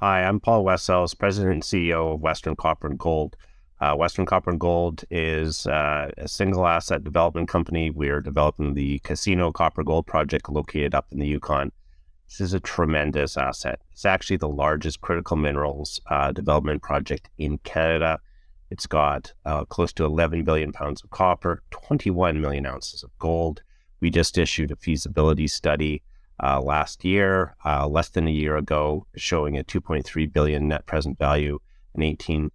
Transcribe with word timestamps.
Hi, 0.00 0.24
I'm 0.24 0.40
Paul 0.40 0.62
West-Sells, 0.62 1.14
President 1.14 1.54
and 1.54 1.62
CEO 1.62 2.12
of 2.12 2.20
Western 2.20 2.54
Copper 2.54 2.86
and 2.86 2.98
Gold. 2.98 3.34
Uh, 3.80 3.94
Western 3.94 4.26
Copper 4.26 4.50
and 4.50 4.60
Gold 4.60 5.04
is 5.10 5.66
uh, 5.66 6.10
a 6.18 6.28
single 6.28 6.66
asset 6.66 7.02
development 7.02 7.48
company. 7.48 7.88
We're 7.88 8.20
developing 8.20 8.74
the 8.74 8.98
Casino 8.98 9.52
Copper 9.52 9.82
Gold 9.82 10.06
project 10.06 10.50
located 10.50 10.94
up 10.94 11.06
in 11.12 11.18
the 11.18 11.26
Yukon. 11.26 11.72
This 12.28 12.42
is 12.42 12.52
a 12.52 12.60
tremendous 12.60 13.38
asset. 13.38 13.80
It's 13.92 14.04
actually 14.04 14.36
the 14.36 14.50
largest 14.50 15.00
critical 15.00 15.38
minerals 15.38 15.98
uh, 16.10 16.30
development 16.30 16.82
project 16.82 17.30
in 17.38 17.56
Canada. 17.64 18.18
It's 18.70 18.86
got 18.86 19.32
uh, 19.46 19.64
close 19.64 19.94
to 19.94 20.04
11 20.04 20.44
billion 20.44 20.72
pounds 20.72 21.02
of 21.02 21.08
copper, 21.08 21.62
21 21.70 22.38
million 22.38 22.66
ounces 22.66 23.02
of 23.02 23.18
gold. 23.18 23.62
We 24.00 24.10
just 24.10 24.36
issued 24.36 24.72
a 24.72 24.76
feasibility 24.76 25.46
study 25.46 26.02
uh, 26.42 26.60
last 26.60 27.04
year, 27.04 27.54
uh, 27.64 27.86
less 27.86 28.08
than 28.10 28.26
a 28.28 28.32
year 28.32 28.56
ago, 28.56 29.06
showing 29.16 29.56
a 29.56 29.64
2.3 29.64 30.32
billion 30.32 30.68
net 30.68 30.86
present 30.86 31.18
value 31.18 31.58
and 31.94 32.02
18.1% 32.02 32.50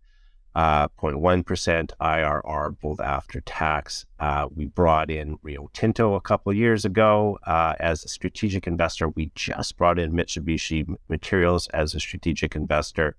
uh, 0.56 2.06
IRR, 2.06 2.80
both 2.80 3.00
after 3.00 3.42
tax. 3.42 4.06
Uh, 4.20 4.48
we 4.54 4.66
brought 4.66 5.10
in 5.10 5.38
Rio 5.42 5.70
Tinto 5.74 6.14
a 6.14 6.22
couple 6.22 6.54
years 6.54 6.86
ago 6.86 7.40
uh, 7.48 7.74
as 7.80 8.04
a 8.04 8.10
strategic 8.10 8.68
investor. 8.68 9.10
We 9.10 9.32
just 9.36 9.78
brought 9.78 10.00
in 10.00 10.12
Mitsubishi 10.12 10.96
Materials 11.10 11.68
as 11.70 11.96
a 11.96 12.00
strategic 12.00 12.56
investor. 12.56 13.16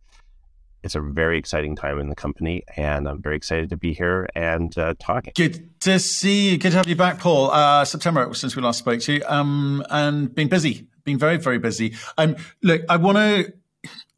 It's 0.83 0.95
a 0.95 1.01
very 1.01 1.39
exciting 1.39 1.77
time 1.77 2.01
in 2.01 2.09
the 2.09 2.15
company, 2.15 2.65
and 2.77 3.09
I'm 3.09 3.23
very 3.23 3.37
excited 3.37 3.71
to 3.71 3.77
be 3.77 3.93
here 3.93 4.29
and 4.35 4.77
uh, 4.77 4.95
talking. 4.99 5.33
Good 5.37 5.81
to 5.83 5.99
see 5.99 6.51
you. 6.51 6.59
Good 6.59 6.71
to 6.71 6.79
have 6.79 6.89
you 6.89 6.97
back, 6.97 7.21
Paul. 7.21 7.51
Uh, 7.53 7.85
September 7.85 8.33
since 8.35 8.57
we 8.57 8.63
last 8.63 8.79
spoke 8.79 9.01
to 9.01 9.13
you, 9.15 9.23
um, 9.27 9.85
and 9.91 10.35
been 10.35 10.49
busy, 10.49 10.89
been 11.05 11.19
very, 11.19 11.37
very 11.37 11.59
busy. 11.59 11.95
Um, 12.19 12.37
look, 12.63 12.83
I 12.89 12.97
want 12.97 13.19
to 13.19 13.53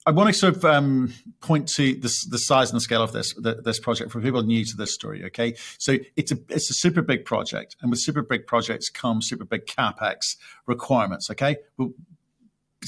I 0.06 0.10
want 0.10 0.28
to 0.28 0.32
sort 0.34 0.56
of 0.56 0.64
um, 0.64 1.14
point 1.40 1.68
to 1.76 1.94
this, 1.94 2.26
the 2.26 2.38
size 2.38 2.70
and 2.70 2.76
the 2.76 2.82
scale 2.82 3.02
of 3.02 3.12
this 3.12 3.32
the, 3.34 3.54
this 3.62 3.80
project 3.80 4.10
for 4.10 4.20
people 4.20 4.42
new 4.42 4.64
to 4.64 4.76
this 4.76 4.92
story. 4.94 5.24
Okay, 5.24 5.54
so 5.78 5.96
it's 6.16 6.32
a 6.32 6.36
it's 6.48 6.70
a 6.70 6.74
super 6.74 7.00
big 7.02 7.24
project, 7.24 7.76
and 7.80 7.90
with 7.90 8.00
super 8.00 8.22
big 8.22 8.46
projects 8.46 8.90
come 8.90 9.22
super 9.22 9.44
big 9.44 9.66
capex 9.66 10.36
requirements. 10.66 11.30
Okay, 11.30 11.56
we'll 11.78 11.92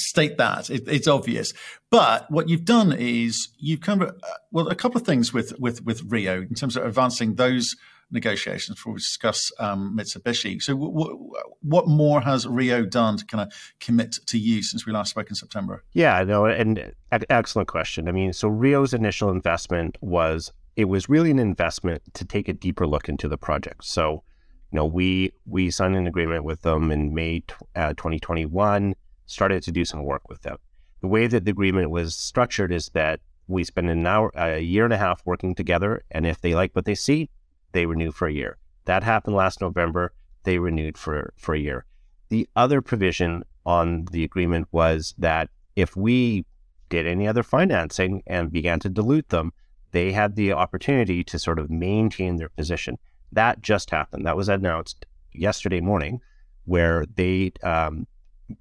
state 0.00 0.38
that 0.38 0.70
it, 0.70 0.84
it's 0.86 1.08
obvious, 1.08 1.52
but 1.90 2.30
what 2.30 2.48
you've 2.48 2.64
done 2.64 2.92
is 2.92 3.48
you've 3.58 3.80
kind 3.80 4.02
of 4.02 4.08
uh, 4.08 4.36
well 4.50 4.68
a 4.68 4.74
couple 4.74 5.00
of 5.00 5.06
things 5.06 5.32
with 5.32 5.58
with 5.58 5.84
with 5.84 6.02
Rio 6.06 6.42
in 6.42 6.54
terms 6.54 6.76
of 6.76 6.84
advancing 6.84 7.34
those 7.34 7.74
negotiations 8.10 8.76
before 8.76 8.92
we 8.94 8.98
discuss 8.98 9.50
um, 9.58 9.96
Mitsubishi. 9.98 10.62
So, 10.62 10.74
w- 10.74 10.92
w- 10.92 11.32
what 11.62 11.88
more 11.88 12.20
has 12.20 12.46
Rio 12.46 12.84
done 12.84 13.16
to 13.16 13.26
kind 13.26 13.42
of 13.42 13.74
commit 13.80 14.18
to 14.26 14.38
you 14.38 14.62
since 14.62 14.86
we 14.86 14.92
last 14.92 15.10
spoke 15.10 15.28
in 15.28 15.34
September? 15.34 15.82
Yeah, 15.92 16.22
no, 16.24 16.46
and 16.46 16.92
excellent 17.10 17.68
question. 17.68 18.08
I 18.08 18.12
mean, 18.12 18.32
so 18.32 18.48
Rio's 18.48 18.94
initial 18.94 19.30
investment 19.30 19.96
was 20.00 20.52
it 20.76 20.86
was 20.86 21.08
really 21.08 21.30
an 21.30 21.38
investment 21.38 22.02
to 22.14 22.24
take 22.24 22.48
a 22.48 22.52
deeper 22.52 22.86
look 22.86 23.08
into 23.08 23.28
the 23.28 23.38
project. 23.38 23.84
So, 23.84 24.22
you 24.70 24.76
know, 24.76 24.84
we 24.84 25.32
we 25.46 25.70
signed 25.70 25.96
an 25.96 26.06
agreement 26.06 26.44
with 26.44 26.62
them 26.62 26.90
in 26.90 27.14
May 27.14 27.42
uh, 27.74 27.94
2021, 27.94 28.94
started 29.26 29.62
to 29.64 29.72
do 29.72 29.84
some 29.84 30.04
work 30.04 30.28
with 30.28 30.42
them. 30.42 30.56
The 31.00 31.08
way 31.08 31.26
that 31.26 31.44
the 31.44 31.50
agreement 31.50 31.90
was 31.90 32.14
structured 32.14 32.72
is 32.72 32.88
that 32.94 33.20
we 33.48 33.64
spend 33.64 33.90
an 33.90 34.06
hour, 34.06 34.32
a 34.34 34.58
year 34.58 34.84
and 34.84 34.92
a 34.92 34.98
half 34.98 35.22
working 35.24 35.54
together, 35.54 36.02
and 36.10 36.26
if 36.26 36.40
they 36.40 36.54
like 36.54 36.74
what 36.74 36.84
they 36.84 36.94
see, 36.94 37.28
they 37.72 37.86
renew 37.86 38.10
for 38.10 38.26
a 38.26 38.32
year. 38.32 38.56
That 38.86 39.02
happened 39.02 39.36
last 39.36 39.60
November. 39.60 40.12
They 40.44 40.58
renewed 40.58 40.96
for, 40.96 41.32
for 41.36 41.54
a 41.54 41.58
year. 41.58 41.84
The 42.28 42.48
other 42.56 42.80
provision 42.80 43.44
on 43.64 44.06
the 44.10 44.24
agreement 44.24 44.68
was 44.72 45.14
that 45.18 45.50
if 45.74 45.96
we 45.96 46.44
did 46.88 47.06
any 47.06 47.26
other 47.26 47.42
financing 47.42 48.22
and 48.26 48.50
began 48.50 48.80
to 48.80 48.88
dilute 48.88 49.28
them, 49.28 49.52
they 49.92 50.12
had 50.12 50.36
the 50.36 50.52
opportunity 50.52 51.22
to 51.24 51.38
sort 51.38 51.58
of 51.58 51.70
maintain 51.70 52.36
their 52.36 52.48
position. 52.48 52.98
That 53.32 53.60
just 53.60 53.90
happened. 53.90 54.26
That 54.26 54.36
was 54.36 54.48
announced 54.48 55.06
yesterday 55.32 55.80
morning, 55.80 56.20
where 56.64 57.04
they, 57.14 57.52
um, 57.62 58.06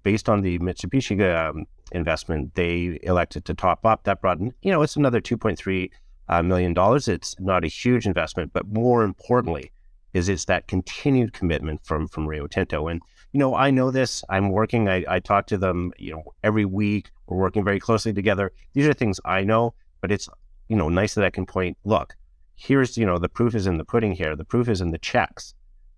based 0.03 0.29
on 0.29 0.41
the 0.41 0.59
Mitsubishi 0.59 1.19
um, 1.35 1.65
investment, 1.91 2.55
they 2.55 2.99
elected 3.03 3.45
to 3.45 3.53
top 3.53 3.85
up. 3.85 4.03
That 4.03 4.21
brought 4.21 4.39
in, 4.39 4.53
you 4.61 4.71
know, 4.71 4.81
it's 4.81 4.95
another 4.95 5.21
2.3 5.21 5.89
uh, 6.27 6.43
million 6.43 6.73
dollars. 6.73 7.07
It's 7.07 7.35
not 7.39 7.63
a 7.63 7.67
huge 7.67 8.05
investment, 8.05 8.51
but 8.53 8.67
more 8.67 9.03
importantly, 9.03 9.71
is 10.13 10.29
it's 10.29 10.45
that 10.45 10.67
continued 10.67 11.33
commitment 11.33 11.85
from 11.85 12.07
from 12.07 12.27
Rio 12.27 12.47
Tinto. 12.47 12.87
And 12.87 13.01
you 13.31 13.39
know, 13.39 13.55
I 13.55 13.69
know 13.69 13.91
this. 13.91 14.23
I'm 14.29 14.49
working. 14.49 14.87
I, 14.87 15.03
I 15.07 15.19
talk 15.19 15.47
to 15.47 15.57
them. 15.57 15.91
You 15.97 16.13
know, 16.13 16.23
every 16.43 16.65
week. 16.65 17.11
We're 17.27 17.37
working 17.37 17.63
very 17.63 17.79
closely 17.79 18.13
together. 18.13 18.51
These 18.73 18.87
are 18.87 18.93
things 18.93 19.19
I 19.25 19.43
know, 19.43 19.73
but 19.99 20.11
it's 20.11 20.29
you 20.67 20.75
know 20.75 20.89
nice 20.89 21.15
that 21.15 21.25
I 21.25 21.31
can 21.31 21.45
point. 21.45 21.77
Look, 21.83 22.15
here's 22.55 22.97
you 22.97 23.05
know 23.05 23.17
the 23.17 23.29
proof 23.29 23.55
is 23.55 23.67
in 23.67 23.77
the 23.77 23.85
pudding 23.85 24.13
here. 24.13 24.35
The 24.35 24.45
proof 24.45 24.69
is 24.69 24.81
in 24.81 24.91
the 24.91 24.99
checks 24.99 25.53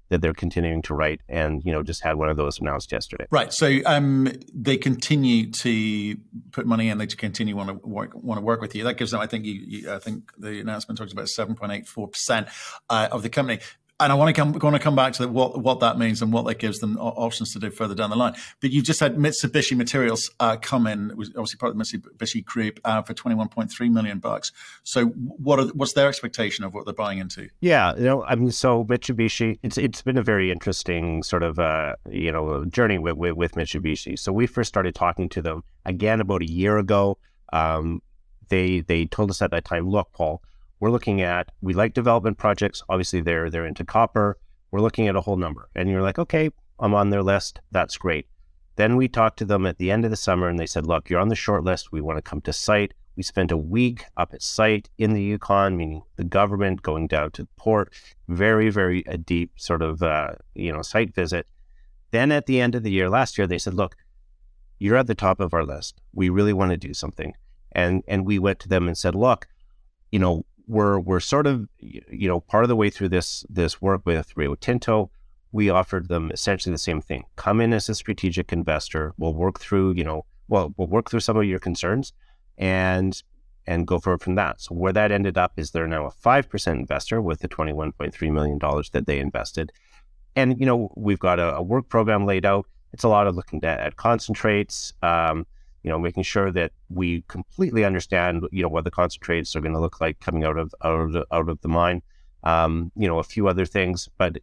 that 0.09 0.22
they're 0.22 0.34
continuing 0.34 0.81
to 0.84 0.94
write 0.94 1.22
and 1.28 1.63
you 1.66 1.72
know 1.72 1.84
just 1.84 2.03
had 2.03 2.16
one 2.16 2.29
of 2.29 2.38
those 2.38 2.59
announced 2.59 2.91
yesterday. 2.91 3.25
Right. 3.29 3.53
So 3.53 3.79
um, 3.85 4.31
they 4.53 4.78
continue 4.78 5.51
to 5.51 6.18
put 6.51 6.66
money 6.66 6.90
in. 6.90 6.97
They 6.97 7.07
continue 7.07 7.56
want 7.56 7.69
to 7.69 7.88
work 7.88 8.13
want 8.16 8.40
to 8.40 8.46
work 8.46 8.62
with 8.62 8.75
you. 8.75 8.84
That 8.84 8.97
gives 8.97 9.12
them 9.12 9.19
i 9.19 9.28
think 9.28 9.46
you, 9.46 9.53
you 9.53 9.91
i 9.91 10.00
think 10.00 10.31
the 10.38 10.59
announcement 10.59 10.97
talks 10.97 11.12
about 11.12 11.25
7.84% 11.25 12.50
uh, 12.90 13.09
of 13.12 13.23
the 13.23 13.29
company 13.29 13.59
and 14.00 14.12
I 14.12 14.16
want 14.16 14.35
to 14.35 14.40
come 14.40 14.53
want 14.53 14.75
to 14.75 14.80
come 14.80 14.96
back 14.96 15.13
to 15.13 15.28
what 15.28 15.62
what 15.62 15.80
that 15.80 15.97
means 15.97 16.22
and 16.22 16.31
what 16.31 16.46
that 16.46 16.59
gives 16.59 16.80
them 16.80 16.97
options 16.97 17.52
to 17.53 17.59
do 17.59 17.72
further 17.72 17.96
down 17.96 18.09
the 18.09 18.16
line. 18.16 18.35
But 18.62 18.72
you've 18.72 18.85
just 18.85 19.00
had 19.00 19.16
Mitsubishi 19.16 19.75
Materials 19.75 20.30
uh, 20.40 20.58
come 20.58 20.85
in, 20.85 21.12
it 21.12 21.18
was 21.18 21.30
obviously 21.30 21.58
part 21.58 21.72
of 21.72 21.78
the 21.78 21.84
Mitsubishi 21.84 22.46
Group 22.46 22.80
uh, 22.85 23.02
for 23.02 23.13
twenty 23.13 23.35
one 23.35 23.50
point 23.50 23.72
three 23.72 23.90
million 23.90 24.19
bucks. 24.19 24.52
So 24.84 25.06
what 25.08 25.59
are, 25.59 25.68
what's 25.68 25.94
their 25.94 26.08
expectation 26.08 26.63
of 26.63 26.74
what 26.74 26.85
they're 26.85 26.94
buying 26.94 27.18
into? 27.18 27.50
Yeah, 27.59 27.96
you 27.96 28.03
know, 28.03 28.24
I 28.24 28.35
mean, 28.35 28.52
so 28.52 28.85
Mitsubishi, 28.85 29.58
it's 29.63 29.78
it's 29.78 30.02
been 30.02 30.18
a 30.18 30.24
very 30.24 30.52
interesting 30.52 31.24
sort 31.24 31.44
of 31.44 31.58
uh, 31.58 31.96
you 32.09 32.31
know 32.31 32.66
journey 32.66 33.00
with, 33.00 33.18
with, 33.18 33.34
with 33.34 33.53
Mitsubishi. 33.53 34.18
So 34.19 34.31
we 34.31 34.46
first 34.46 34.68
started 34.69 34.94
talking 34.94 35.29
to 35.29 35.41
them 35.41 35.64
again 35.85 36.22
about 36.22 36.44
a 36.44 36.50
year 36.50 36.78
ago. 36.78 37.18
Um, 37.52 38.02
they 38.50 38.81
they 38.81 39.06
told 39.06 39.31
us 39.31 39.41
at 39.41 39.52
that 39.52 39.66
time, 39.66 39.90
look, 39.90 40.12
Paul 40.14 40.44
we're 40.80 40.92
looking 40.92 41.22
at 41.22 41.52
we 41.62 41.74
like 41.74 41.94
development 41.94 42.38
projects. 42.38 42.84
Obviously, 42.90 43.22
they're 43.22 43.50
they're 43.50 43.66
into 43.66 43.84
copper. 43.84 44.38
We're 44.72 44.82
looking 44.82 45.08
at 45.08 45.16
a 45.16 45.22
whole 45.22 45.38
number, 45.38 45.70
and 45.76 45.90
you're 45.90 46.02
like, 46.02 46.20
okay, 46.20 46.50
I'm 46.80 46.94
on 46.94 47.10
their 47.10 47.24
list. 47.24 47.62
That's 47.72 47.98
great. 47.98 48.28
Then 48.76 48.96
we 48.96 49.08
talked 49.08 49.40
to 49.40 49.46
them 49.46 49.66
at 49.66 49.80
the 49.80 49.90
end 49.90 50.06
of 50.06 50.12
the 50.12 50.18
summer, 50.18 50.48
and 50.48 50.60
they 50.60 50.68
said, 50.68 50.86
look, 50.86 51.10
you're 51.10 51.20
on 51.20 51.30
the 51.30 51.36
short 51.36 51.64
list. 51.64 51.92
We 51.92 52.02
want 52.02 52.18
to 52.18 52.22
come 52.22 52.42
to 52.42 52.54
site. 52.54 52.94
We 53.16 53.24
spent 53.24 53.52
a 53.52 53.58
week 53.58 54.06
up 54.18 54.34
at 54.34 54.44
site 54.44 54.90
in 55.00 55.14
the 55.14 55.22
Yukon, 55.22 55.76
meaning 55.76 56.04
the 56.18 56.24
government 56.24 56.84
going 56.84 57.08
down 57.08 57.32
to 57.32 57.44
the 57.44 57.50
port. 57.58 57.92
Very, 58.28 58.70
very 58.70 59.04
a 59.08 59.18
deep 59.18 59.54
sort 59.56 59.82
of 59.82 60.04
uh, 60.04 60.34
you 60.54 60.72
know 60.72 60.84
site 60.84 61.16
visit. 61.16 61.48
Then 62.12 62.32
at 62.32 62.46
the 62.46 62.62
end 62.62 62.76
of 62.76 62.84
the 62.84 62.92
year 62.92 63.09
last 63.09 63.38
year, 63.38 63.48
they 63.48 63.58
said, 63.58 63.74
look, 63.74 63.96
you're 64.80 64.96
at 64.96 65.08
the 65.08 65.16
top 65.16 65.40
of 65.40 65.54
our 65.54 65.66
list. 65.66 66.00
We 66.14 66.30
really 66.30 66.54
want 66.54 66.72
to 66.72 66.78
do 66.78 66.94
something. 66.94 67.34
And 67.72 68.04
and 68.08 68.26
we 68.26 68.38
went 68.38 68.59
to 68.59 68.70
them 68.70 68.88
and 68.88 68.98
said, 68.98 69.16
look, 69.16 69.48
you 70.12 70.20
know, 70.20 70.46
we're 70.67 71.00
we're 71.00 71.19
sort 71.19 71.47
of 71.47 71.67
you 71.79 72.28
know 72.28 72.39
part 72.41 72.63
of 72.63 72.67
the 72.67 72.75
way 72.75 72.89
through 72.89 73.09
this 73.09 73.45
this 73.50 73.81
work 73.81 74.01
with 74.05 74.35
Rio 74.35 74.55
Tinto. 74.55 75.09
We 75.53 75.69
offered 75.69 76.09
them 76.09 76.29
essentially 76.31 76.73
the 76.73 76.78
same 76.78 77.01
thing: 77.01 77.23
come 77.35 77.61
in 77.61 77.73
as 77.73 77.89
a 77.89 77.95
strategic 77.95 78.51
investor. 78.51 79.13
We'll 79.17 79.33
work 79.33 79.59
through 79.59 79.94
you 79.94 80.03
know 80.03 80.25
well 80.47 80.73
we'll 80.78 80.88
work 80.88 81.09
through 81.09 81.22
some 81.22 81.38
of 81.38 81.45
your 81.45 81.59
concerns 81.59 82.13
and 82.57 83.22
and 83.66 83.85
go 83.85 84.00
forward 84.00 84.22
from 84.22 84.35
that. 84.35 84.61
So 84.61 84.75
where 84.75 84.94
that 84.94 85.11
ended 85.11 85.38
up 85.38 85.53
is 85.57 85.72
they're 85.72 85.88
now 85.88 86.05
a 86.05 86.11
five 86.11 86.50
percent 86.50 86.79
investor 86.79 87.22
with 87.22 87.39
the 87.39 87.47
twenty 87.47 87.73
one 87.73 87.94
point 87.94 88.13
three 88.13 88.31
million 88.31 88.57
dollars 88.57 88.89
that 88.91 89.07
they 89.07 89.19
invested, 89.19 89.72
and 90.35 90.59
you 90.59 90.66
know 90.66 90.91
we've 90.95 91.19
got 91.19 91.39
a, 91.39 91.55
a, 91.55 91.61
work 91.61 91.88
program 91.88 92.25
laid 92.25 92.45
out. 92.45 92.66
It's 92.94 93.03
a 93.03 93.09
lot 93.09 93.28
of 93.28 93.35
looking 93.35 93.63
at, 93.63 93.79
at 93.79 93.95
concentrates. 93.95 94.94
Um, 95.01 95.45
you 95.84 95.90
know, 95.90 96.00
making 96.00 96.24
sure 96.24 96.52
that 96.52 96.72
we 96.90 97.24
completely 97.28 97.86
understand, 97.86 98.44
you 98.52 98.64
know, 98.64 98.70
what 98.70 98.84
the 98.84 98.91
concentrates 98.91 99.56
are 99.56 99.62
going 99.62 99.74
to 99.74 99.79
look 99.79 100.02
like 100.02 100.20
coming 100.20 100.44
out 100.44 100.58
of 100.58 100.74
out 100.84 101.00
of 101.00 101.14
the, 101.14 101.26
out 101.32 101.50
of 101.50 101.62
the 101.62 101.68
mine. 101.68 102.02
Um, 102.44 102.91
you 102.96 103.08
know, 103.08 103.20
a 103.20 103.24
few 103.24 103.47
other 103.47 103.66
things, 103.66 104.08
but 104.18 104.38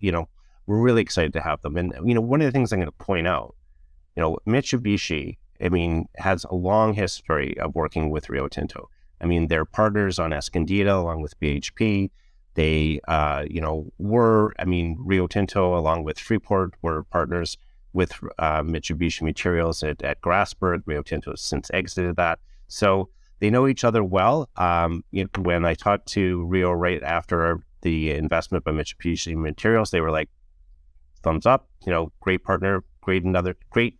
you 0.00 0.12
know, 0.12 0.28
we're 0.66 0.80
really 0.80 1.02
excited 1.02 1.32
to 1.32 1.40
have 1.40 1.62
them. 1.62 1.76
And 1.76 1.92
you 2.04 2.14
know, 2.14 2.20
one 2.20 2.40
of 2.40 2.46
the 2.46 2.52
things 2.52 2.72
I'm 2.72 2.78
going 2.78 2.86
to 2.86 3.04
point 3.04 3.26
out, 3.26 3.54
you 4.16 4.22
know, 4.22 4.38
Mitsubishi, 4.46 5.38
I 5.60 5.68
mean, 5.68 6.08
has 6.16 6.44
a 6.44 6.54
long 6.54 6.92
history 6.92 7.58
of 7.58 7.74
working 7.74 8.10
with 8.10 8.28
Rio 8.28 8.48
Tinto. 8.48 8.88
I 9.20 9.26
mean, 9.26 9.48
they're 9.48 9.64
partners 9.64 10.18
on 10.18 10.30
Escondida 10.30 10.96
along 11.00 11.22
with 11.22 11.38
BHP. 11.40 12.10
They, 12.54 13.00
uh, 13.08 13.44
you 13.48 13.60
know, 13.60 13.92
were, 13.98 14.52
I 14.58 14.64
mean, 14.64 14.96
Rio 15.00 15.26
Tinto 15.26 15.76
along 15.76 16.04
with 16.04 16.18
Freeport 16.18 16.74
were 16.82 17.04
partners 17.04 17.56
with 17.98 18.12
uh, 18.38 18.62
Mitsubishi 18.62 19.22
Materials 19.22 19.82
at, 19.82 20.00
at 20.02 20.20
Grasberg. 20.20 20.82
Rio 20.86 21.02
Tinto 21.02 21.32
has 21.32 21.40
since 21.40 21.68
exited 21.74 22.14
that. 22.14 22.38
So 22.68 23.08
they 23.40 23.50
know 23.50 23.66
each 23.66 23.82
other 23.82 24.04
well. 24.04 24.48
Um, 24.56 25.02
you 25.10 25.24
know, 25.24 25.42
when 25.42 25.64
I 25.64 25.74
talked 25.74 26.06
to 26.10 26.46
Rio 26.46 26.70
right 26.70 27.02
after 27.02 27.60
the 27.82 28.12
investment 28.12 28.64
by 28.64 28.70
Mitsubishi 28.70 29.34
Materials, 29.34 29.90
they 29.90 30.00
were 30.00 30.12
like, 30.12 30.30
thumbs 31.24 31.44
up, 31.44 31.68
you 31.84 31.92
know, 31.92 32.12
great 32.20 32.44
partner, 32.44 32.84
great 33.00 33.24
another, 33.24 33.56
great 33.70 33.98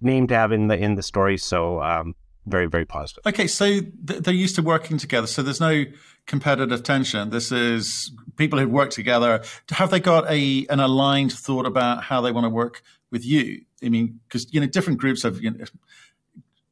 name 0.00 0.26
to 0.28 0.34
have 0.34 0.50
in 0.50 0.68
the 0.68 0.78
in 0.78 0.94
the 0.94 1.02
story. 1.02 1.36
So 1.36 1.82
um, 1.82 2.14
very, 2.46 2.66
very 2.66 2.86
positive. 2.86 3.26
Okay, 3.26 3.46
so 3.46 3.66
th- 3.80 4.20
they're 4.22 4.34
used 4.34 4.56
to 4.56 4.62
working 4.62 4.98
together. 4.98 5.26
So 5.26 5.42
there's 5.42 5.60
no 5.60 5.84
competitive 6.26 6.82
tension. 6.82 7.30
This 7.30 7.52
is 7.52 8.10
people 8.36 8.58
who 8.58 8.68
work 8.68 8.90
together. 8.90 9.42
Have 9.70 9.90
they 9.90 10.00
got 10.00 10.30
a 10.30 10.66
an 10.68 10.80
aligned 10.80 11.32
thought 11.32 11.66
about 11.66 12.04
how 12.04 12.20
they 12.20 12.32
want 12.32 12.44
to 12.44 12.50
work 12.50 12.82
with 13.14 13.24
you? 13.24 13.62
I 13.82 13.88
mean, 13.88 14.20
because 14.28 14.52
you 14.52 14.60
know, 14.60 14.66
different 14.66 14.98
groups 14.98 15.22
have 15.22 15.40
you 15.40 15.52
know, 15.52 15.64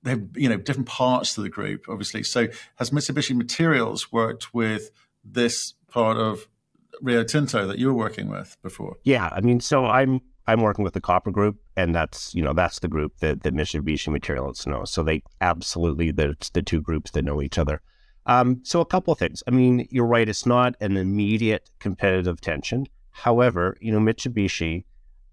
they 0.02 0.10
have 0.10 0.22
you 0.34 0.48
know 0.48 0.58
different 0.58 0.88
parts 0.88 1.34
to 1.36 1.40
the 1.40 1.48
group, 1.48 1.86
obviously. 1.88 2.22
So 2.22 2.48
has 2.76 2.90
Mitsubishi 2.90 3.34
Materials 3.34 4.12
worked 4.12 4.52
with 4.52 4.90
this 5.24 5.74
part 5.88 6.18
of 6.18 6.48
Rio 7.00 7.24
Tinto 7.24 7.66
that 7.66 7.78
you 7.78 7.86
were 7.86 7.94
working 7.94 8.28
with 8.28 8.56
before? 8.62 8.96
Yeah, 9.04 9.30
I 9.32 9.40
mean, 9.40 9.60
so 9.60 9.86
I'm 9.86 10.20
I'm 10.46 10.60
working 10.60 10.84
with 10.84 10.94
the 10.94 11.00
copper 11.00 11.30
group, 11.30 11.56
and 11.76 11.94
that's 11.94 12.34
you 12.34 12.42
know 12.42 12.52
that's 12.52 12.80
the 12.80 12.88
group 12.88 13.18
that, 13.18 13.42
that 13.44 13.54
Mitsubishi 13.54 14.08
Materials 14.08 14.66
knows. 14.66 14.90
So 14.90 15.02
they 15.02 15.22
absolutely 15.40 16.10
that's 16.10 16.50
the 16.50 16.62
two 16.62 16.80
groups 16.80 17.12
that 17.12 17.24
know 17.24 17.40
each 17.40 17.58
other. 17.58 17.80
Um, 18.26 18.60
so 18.64 18.80
a 18.80 18.86
couple 18.86 19.12
of 19.12 19.18
things. 19.18 19.42
I 19.48 19.50
mean, 19.50 19.86
you're 19.90 20.06
right. 20.06 20.28
It's 20.28 20.46
not 20.46 20.74
an 20.80 20.96
immediate 20.96 21.70
competitive 21.80 22.40
tension. 22.40 22.86
However, 23.10 23.76
you 23.80 23.92
know 23.92 24.00
Mitsubishi. 24.00 24.84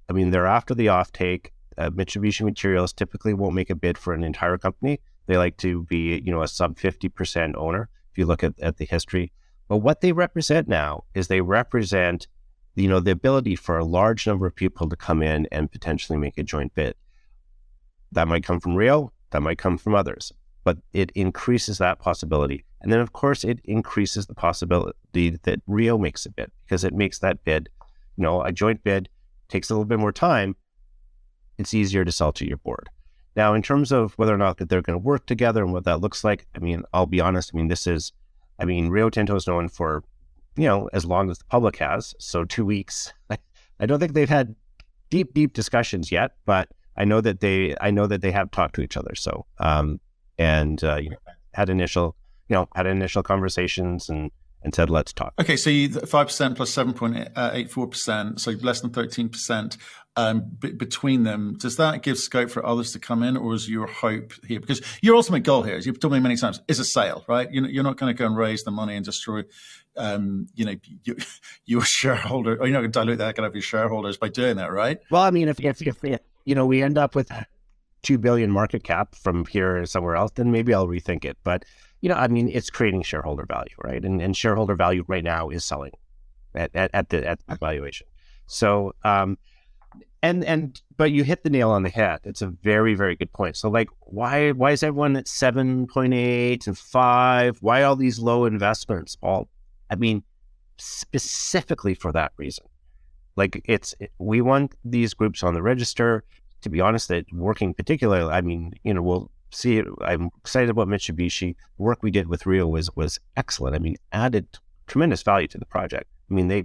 I 0.09 0.13
mean, 0.13 0.31
they're 0.31 0.47
after 0.47 0.73
the 0.73 0.87
offtake. 0.87 1.51
Uh, 1.77 1.89
Mitsubishi 1.91 2.41
Materials 2.41 2.91
typically 2.91 3.33
won't 3.33 3.55
make 3.55 3.69
a 3.69 3.75
bid 3.75 3.97
for 3.97 4.13
an 4.13 4.23
entire 4.23 4.57
company. 4.57 4.99
They 5.27 5.37
like 5.37 5.57
to 5.57 5.83
be, 5.83 6.21
you 6.25 6.31
know, 6.31 6.41
a 6.41 6.47
sub 6.47 6.77
50% 6.77 7.55
owner. 7.55 7.89
If 8.11 8.17
you 8.17 8.25
look 8.25 8.43
at, 8.43 8.59
at 8.59 8.77
the 8.77 8.85
history, 8.85 9.31
but 9.67 9.77
what 9.77 10.01
they 10.01 10.11
represent 10.11 10.67
now 10.67 11.03
is 11.13 11.27
they 11.27 11.41
represent 11.41 12.27
you 12.75 12.87
know, 12.87 12.99
the 12.99 13.11
ability 13.11 13.55
for 13.55 13.77
a 13.77 13.85
large 13.85 14.25
number 14.25 14.45
of 14.45 14.55
people 14.55 14.87
to 14.89 14.95
come 14.95 15.21
in 15.21 15.47
and 15.51 15.71
potentially 15.71 16.17
make 16.17 16.37
a 16.37 16.43
joint 16.43 16.73
bid. 16.75 16.95
That 18.11 18.27
might 18.27 18.43
come 18.43 18.59
from 18.59 18.75
Rio, 18.75 19.11
that 19.31 19.41
might 19.41 19.57
come 19.57 19.77
from 19.77 19.95
others, 19.95 20.31
but 20.63 20.77
it 20.93 21.11
increases 21.13 21.77
that 21.77 21.99
possibility. 21.99 22.65
And 22.81 22.91
then, 22.91 22.99
of 22.99 23.11
course, 23.11 23.43
it 23.43 23.59
increases 23.65 24.27
the 24.27 24.33
possibility 24.33 25.37
that 25.43 25.61
Rio 25.67 25.97
makes 25.97 26.25
a 26.25 26.31
bid 26.31 26.51
because 26.65 26.83
it 26.83 26.93
makes 26.93 27.19
that 27.19 27.43
bid, 27.43 27.69
you 28.15 28.23
know, 28.23 28.41
a 28.41 28.51
joint 28.51 28.83
bid 28.83 29.09
takes 29.49 29.69
a 29.69 29.73
little 29.73 29.85
bit 29.85 29.99
more 29.99 30.11
time. 30.11 30.55
It's 31.57 31.73
easier 31.73 32.05
to 32.05 32.11
sell 32.11 32.31
to 32.33 32.47
your 32.47 32.57
board. 32.57 32.89
Now, 33.35 33.53
in 33.53 33.61
terms 33.61 33.91
of 33.91 34.13
whether 34.13 34.33
or 34.33 34.37
not 34.37 34.57
that 34.57 34.69
they're 34.69 34.81
going 34.81 34.99
to 34.99 35.03
work 35.03 35.25
together 35.25 35.63
and 35.63 35.73
what 35.73 35.83
that 35.85 36.01
looks 36.01 36.23
like, 36.23 36.47
I 36.55 36.59
mean, 36.59 36.83
I'll 36.93 37.05
be 37.05 37.21
honest. 37.21 37.51
I 37.53 37.57
mean, 37.57 37.67
this 37.67 37.85
is, 37.85 38.11
I 38.57 38.65
mean, 38.65 38.89
Rio 38.89 39.09
Tinto 39.09 39.35
is 39.35 39.47
known 39.47 39.69
for 39.69 40.03
you 40.59 40.65
know, 40.65 40.89
as 40.91 41.05
long 41.05 41.29
as 41.29 41.37
the 41.37 41.45
public 41.45 41.77
has. 41.77 42.13
So 42.19 42.43
two 42.43 42.65
weeks. 42.65 43.13
I, 43.79 43.85
don't 43.85 43.99
think 43.99 44.13
they've 44.13 44.29
had 44.29 44.55
deep, 45.09 45.33
deep 45.33 45.53
discussions 45.53 46.11
yet, 46.11 46.31
but 46.45 46.67
I 46.97 47.05
know 47.05 47.21
that 47.21 47.39
they, 47.39 47.75
I 47.79 47.91
know 47.91 48.07
that 48.07 48.21
they 48.21 48.31
have 48.31 48.51
talked 48.51 48.75
to 48.75 48.81
each 48.81 48.97
other. 48.97 49.15
So, 49.15 49.45
um, 49.59 50.01
and 50.37 50.83
uh, 50.83 50.97
you 50.97 51.11
know, 51.11 51.17
had 51.53 51.69
initial, 51.69 52.15
you 52.49 52.55
know, 52.55 52.67
had 52.75 52.87
initial 52.87 53.23
conversations 53.23 54.09
and 54.09 54.31
and 54.61 54.73
said, 54.73 54.89
let's 54.89 55.13
talk. 55.13 55.33
Okay, 55.39 55.55
so 55.55 55.69
you 55.69 55.89
five 55.89 56.27
percent 56.27 56.55
plus 56.55 56.69
plus 56.69 56.73
seven 56.73 56.93
point 56.93 57.29
eight 57.37 57.71
four 57.71 57.87
percent, 57.87 58.41
so 58.41 58.51
less 58.61 58.81
than 58.81 58.91
thirteen 58.91 59.29
percent 59.29 59.77
um, 60.15 60.51
b- 60.59 60.71
between 60.71 61.23
them. 61.23 61.55
Does 61.57 61.77
that 61.77 62.03
give 62.03 62.17
scope 62.17 62.49
for 62.49 62.65
others 62.65 62.91
to 62.91 62.99
come 62.99 63.23
in, 63.23 63.37
or 63.37 63.53
is 63.53 63.69
your 63.69 63.87
hope 63.87 64.33
here? 64.45 64.59
Because 64.59 64.81
your 65.01 65.15
ultimate 65.15 65.41
goal 65.41 65.63
here, 65.63 65.75
as 65.75 65.85
you've 65.85 65.99
told 65.99 66.13
me 66.13 66.19
many 66.19 66.35
times, 66.35 66.61
is 66.67 66.79
a 66.79 66.85
sale, 66.85 67.23
right? 67.27 67.49
You're, 67.51 67.69
you're 67.69 67.83
not 67.83 67.97
going 67.97 68.13
to 68.13 68.17
go 68.17 68.25
and 68.25 68.35
raise 68.35 68.63
the 68.63 68.71
money 68.71 68.95
and 68.95 69.05
destroy, 69.05 69.43
um, 69.95 70.47
you 70.55 70.65
know, 70.65 70.75
you, 71.03 71.15
your 71.65 71.81
shareholder, 71.81 72.57
or 72.57 72.67
you're 72.67 72.73
not 72.73 72.81
going 72.81 72.91
to 72.91 72.99
dilute 72.99 73.17
that 73.19 73.35
kind 73.35 73.45
of 73.45 73.55
your 73.55 73.61
shareholders 73.61 74.17
by 74.17 74.29
doing 74.29 74.57
that, 74.57 74.71
right? 74.71 74.99
Well, 75.09 75.21
I 75.21 75.31
mean, 75.31 75.47
if 75.47 75.59
if, 75.59 75.81
if 75.81 76.03
you 76.45 76.55
know 76.55 76.65
we 76.65 76.83
end 76.83 76.97
up 76.97 77.15
with 77.15 77.31
two 78.01 78.17
billion 78.17 78.51
market 78.51 78.83
cap 78.83 79.15
from 79.15 79.45
here 79.45 79.81
or 79.81 79.85
somewhere 79.85 80.15
else, 80.15 80.31
then 80.35 80.51
maybe 80.51 80.73
I'll 80.73 80.87
rethink 80.87 81.25
it, 81.25 81.37
but 81.43 81.65
you 82.01 82.09
know, 82.09 82.15
I 82.15 82.27
mean, 82.27 82.49
it's 82.49 82.69
creating 82.69 83.03
shareholder 83.03 83.45
value, 83.45 83.75
right? 83.83 84.03
And, 84.03 84.21
and 84.21 84.35
shareholder 84.35 84.75
value 84.75 85.03
right 85.07 85.23
now 85.23 85.49
is 85.49 85.65
selling 85.65 85.91
at, 86.55 86.71
at, 86.73 86.91
at 86.93 87.09
the 87.09 87.27
at 87.27 87.39
the 87.47 87.55
valuation. 87.55 88.07
So, 88.47 88.93
um, 89.03 89.37
and 90.23 90.43
and 90.43 90.81
but 90.97 91.11
you 91.11 91.23
hit 91.23 91.43
the 91.43 91.49
nail 91.49 91.71
on 91.71 91.83
the 91.83 91.89
head. 91.89 92.19
It's 92.23 92.41
a 92.41 92.47
very 92.47 92.93
very 92.95 93.15
good 93.15 93.31
point. 93.31 93.57
So, 93.57 93.69
like, 93.69 93.89
why 93.99 94.51
why 94.51 94.71
is 94.71 94.83
everyone 94.83 95.15
at 95.15 95.27
seven 95.27 95.87
point 95.87 96.13
eight 96.13 96.67
and 96.67 96.77
five? 96.77 97.57
Why 97.61 97.83
all 97.83 97.95
these 97.95 98.19
low 98.19 98.45
investments? 98.45 99.17
All, 99.21 99.47
I 99.89 99.95
mean, 99.95 100.23
specifically 100.77 101.93
for 101.93 102.11
that 102.11 102.31
reason. 102.37 102.65
Like, 103.35 103.61
it's 103.65 103.95
it, 103.99 104.11
we 104.17 104.41
want 104.41 104.75
these 104.83 105.13
groups 105.13 105.43
on 105.43 105.53
the 105.53 105.61
register. 105.61 106.23
To 106.61 106.69
be 106.69 106.81
honest, 106.81 107.07
that 107.07 107.25
working 107.31 107.73
particularly, 107.73 108.29
I 108.29 108.41
mean, 108.41 108.73
you 108.83 108.93
know, 108.93 109.01
we'll 109.01 109.31
see, 109.51 109.81
I'm 110.01 110.29
excited 110.37 110.69
about 110.69 110.87
Mitsubishi. 110.87 111.55
The 111.77 111.83
work 111.83 112.03
we 112.03 112.11
did 112.11 112.27
with 112.27 112.45
Rio 112.45 112.67
was 112.67 112.95
was 112.95 113.19
excellent. 113.37 113.75
I 113.75 113.79
mean, 113.79 113.95
added 114.11 114.47
tremendous 114.87 115.23
value 115.23 115.47
to 115.47 115.57
the 115.57 115.65
project. 115.65 116.09
I 116.29 116.33
mean, 116.33 116.47
they, 116.47 116.57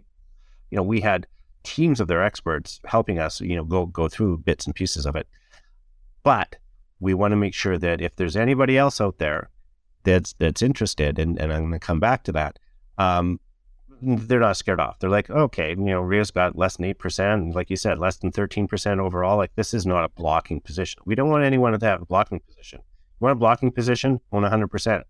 you 0.70 0.76
know, 0.76 0.82
we 0.82 1.00
had 1.00 1.26
teams 1.62 2.00
of 2.00 2.08
their 2.08 2.22
experts 2.22 2.80
helping 2.84 3.18
us, 3.18 3.40
you 3.40 3.56
know, 3.56 3.64
go 3.64 3.86
go 3.86 4.08
through 4.08 4.38
bits 4.38 4.66
and 4.66 4.74
pieces 4.74 5.06
of 5.06 5.16
it. 5.16 5.26
But 6.22 6.56
we 7.00 7.14
want 7.14 7.32
to 7.32 7.36
make 7.36 7.54
sure 7.54 7.78
that 7.78 8.00
if 8.00 8.16
there's 8.16 8.36
anybody 8.36 8.78
else 8.78 9.00
out 9.00 9.18
there 9.18 9.50
that's 10.04 10.34
that's 10.38 10.62
interested, 10.62 11.18
and, 11.18 11.38
and 11.40 11.52
I'm 11.52 11.60
going 11.60 11.72
to 11.72 11.78
come 11.78 12.00
back 12.00 12.24
to 12.24 12.32
that, 12.32 12.58
um, 12.98 13.40
they're 14.04 14.40
not 14.40 14.56
scared 14.56 14.80
off. 14.80 14.98
They're 14.98 15.10
like, 15.10 15.30
okay, 15.30 15.70
you 15.70 15.76
know, 15.76 16.00
Rio's 16.00 16.30
got 16.30 16.56
less 16.56 16.76
than 16.76 16.86
eight 16.86 16.98
percent, 16.98 17.54
like 17.54 17.70
you 17.70 17.76
said, 17.76 17.98
less 17.98 18.16
than 18.18 18.30
thirteen 18.30 18.68
percent 18.68 19.00
overall. 19.00 19.36
Like 19.36 19.54
this 19.56 19.74
is 19.74 19.86
not 19.86 20.04
a 20.04 20.08
blocking 20.08 20.60
position. 20.60 21.02
We 21.06 21.14
don't 21.14 21.30
want 21.30 21.44
anyone 21.44 21.78
to 21.78 21.86
have 21.86 22.02
a 22.02 22.06
blocking 22.06 22.40
position. 22.40 22.80
You 22.80 23.24
want 23.24 23.32
a 23.32 23.36
blocking 23.36 23.70
position? 23.70 24.20
Own 24.32 24.44
hundred 24.44 24.68
percent. 24.68 25.04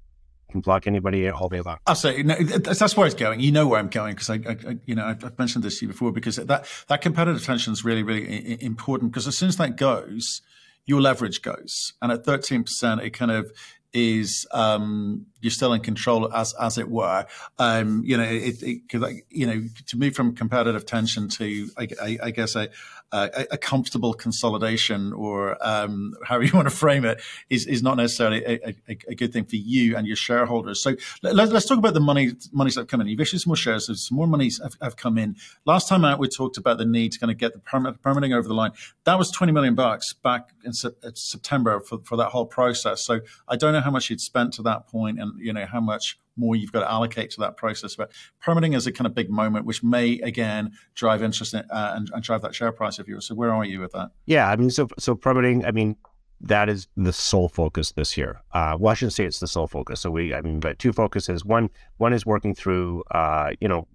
Can 0.50 0.60
block 0.60 0.86
anybody 0.86 1.28
all 1.28 1.48
day 1.48 1.60
long. 1.60 1.78
Absolutely, 1.86 2.22
no, 2.22 2.36
that's 2.36 2.96
where 2.96 3.06
it's 3.06 3.16
going. 3.16 3.40
You 3.40 3.50
know 3.50 3.66
where 3.66 3.80
I'm 3.80 3.88
going 3.88 4.14
because 4.14 4.30
I, 4.30 4.34
I, 4.34 4.78
you 4.86 4.94
know, 4.94 5.04
I've, 5.04 5.36
mentioned 5.36 5.64
this 5.64 5.80
to 5.80 5.86
you 5.86 5.90
before 5.90 6.12
because 6.12 6.36
that 6.36 6.66
that 6.88 7.00
competitive 7.00 7.44
tension 7.44 7.72
is 7.72 7.84
really, 7.84 8.04
really 8.04 8.62
important 8.62 9.10
because 9.10 9.26
as 9.26 9.36
soon 9.36 9.48
as 9.48 9.56
that 9.56 9.76
goes, 9.76 10.42
your 10.86 11.00
leverage 11.00 11.42
goes, 11.42 11.94
and 12.00 12.12
at 12.12 12.24
13 12.24 12.62
percent, 12.62 13.00
it 13.00 13.10
kind 13.10 13.32
of 13.32 13.50
is 13.94 14.46
um, 14.52 15.26
you're 15.44 15.50
still 15.50 15.72
in 15.72 15.80
control 15.80 16.32
as 16.32 16.54
as 16.54 16.78
it 16.78 16.88
were. 16.88 17.26
Um, 17.58 18.02
you 18.04 18.16
know, 18.16 18.24
it, 18.24 18.62
it, 18.62 19.24
you 19.30 19.46
know 19.46 19.62
to 19.86 19.96
move 19.96 20.14
from 20.14 20.34
competitive 20.34 20.86
tension 20.86 21.28
to 21.28 21.68
I, 21.76 21.88
I, 22.02 22.18
I 22.24 22.30
guess 22.30 22.56
a, 22.56 22.68
a, 23.12 23.46
a, 23.52 23.58
comfortable 23.58 24.12
consolidation 24.12 25.12
or 25.12 25.56
um, 25.64 26.14
however 26.24 26.44
you 26.44 26.52
want 26.52 26.68
to 26.68 26.74
frame 26.74 27.04
it 27.04 27.20
is 27.50 27.66
is 27.66 27.82
not 27.82 27.96
necessarily 27.96 28.44
a, 28.44 28.74
a, 28.88 29.14
good 29.14 29.32
thing 29.32 29.44
for 29.44 29.56
you 29.56 29.96
and 29.96 30.06
your 30.06 30.16
shareholders. 30.16 30.82
So 30.82 30.96
let, 31.22 31.52
us 31.52 31.66
talk 31.66 31.78
about 31.78 31.94
the 31.94 32.00
money 32.00 32.32
monies 32.52 32.74
that 32.74 32.82
have 32.82 32.88
come 32.88 33.00
in. 33.00 33.06
You've 33.06 33.20
issued 33.20 33.40
some 33.40 33.50
more 33.50 33.56
shares, 33.56 33.86
so 33.86 33.94
some 33.94 34.16
more 34.16 34.26
monies 34.26 34.60
have, 34.62 34.76
have, 34.82 34.96
come 34.96 35.18
in. 35.18 35.36
Last 35.64 35.88
time 35.88 36.04
out, 36.04 36.18
we 36.18 36.28
talked 36.28 36.56
about 36.56 36.78
the 36.78 36.84
need 36.84 37.12
to 37.12 37.18
kind 37.18 37.30
of 37.30 37.38
get 37.38 37.52
the 37.52 37.58
permit, 37.60 38.02
permitting 38.02 38.32
over 38.32 38.48
the 38.48 38.54
line. 38.54 38.72
That 39.04 39.18
was 39.18 39.30
twenty 39.30 39.52
million 39.52 39.74
bucks 39.74 40.12
back 40.12 40.50
in 40.64 40.72
September 40.72 41.80
for, 41.80 41.98
for 42.04 42.16
that 42.16 42.30
whole 42.30 42.46
process. 42.46 43.04
So 43.04 43.20
I 43.48 43.56
don't 43.56 43.72
know 43.72 43.80
how 43.80 43.90
much 43.90 44.10
you'd 44.10 44.20
spent 44.20 44.54
to 44.54 44.62
that 44.62 44.88
point, 44.88 45.20
and 45.20 45.33
you 45.38 45.52
know 45.52 45.66
how 45.66 45.80
much 45.80 46.18
more 46.36 46.56
you've 46.56 46.72
got 46.72 46.80
to 46.80 46.90
allocate 46.90 47.30
to 47.30 47.40
that 47.40 47.56
process. 47.56 47.94
But 47.94 48.12
permitting 48.40 48.72
is 48.72 48.86
a 48.86 48.92
kind 48.92 49.06
of 49.06 49.14
big 49.14 49.30
moment, 49.30 49.66
which 49.66 49.82
may 49.82 50.18
again 50.20 50.72
drive 50.94 51.22
interest 51.22 51.54
in, 51.54 51.60
uh, 51.70 51.92
and, 51.96 52.10
and, 52.12 52.22
drive 52.22 52.42
that 52.42 52.54
share 52.54 52.72
price 52.72 52.98
of 52.98 53.06
yours. 53.08 53.26
So 53.26 53.34
where 53.34 53.52
are 53.52 53.64
you 53.64 53.80
with 53.80 53.92
that? 53.92 54.10
Yeah, 54.26 54.48
I 54.50 54.56
mean, 54.56 54.70
so 54.70 54.88
so 54.98 55.14
permitting, 55.14 55.64
I 55.64 55.70
mean. 55.70 55.96
That 56.40 56.68
is 56.68 56.88
the 56.94 57.12
sole 57.12 57.48
focus 57.48 57.92
this 57.92 58.18
year. 58.18 58.42
Uh, 58.52 58.76
well, 58.78 58.90
I 58.90 58.94
shouldn't 58.94 59.14
say 59.14 59.24
it's 59.24 59.40
the 59.40 59.46
sole 59.46 59.68
focus. 59.68 60.00
So 60.00 60.10
we, 60.10 60.34
I 60.34 60.42
mean, 60.42 60.60
but 60.60 60.78
two 60.78 60.92
focuses. 60.92 61.42
One, 61.42 61.70
one 61.96 62.12
is 62.12 62.26
working 62.26 62.54
through, 62.54 63.02
uh, 63.12 63.52
you 63.60 63.68
know, 63.68 63.86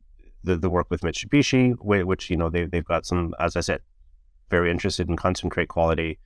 the, 0.43 0.57
the 0.57 0.69
work 0.69 0.87
with 0.89 1.01
Mitsubishi, 1.01 1.75
which 1.79 2.29
you 2.29 2.37
know 2.37 2.49
they 2.49 2.65
they've 2.65 2.85
got 2.85 3.05
some, 3.05 3.33
as 3.39 3.55
I 3.55 3.61
said, 3.61 3.81
very 4.49 4.71
interested 4.71 5.09
in 5.09 5.15
concentrate 5.15 5.69
quality. 5.69 6.19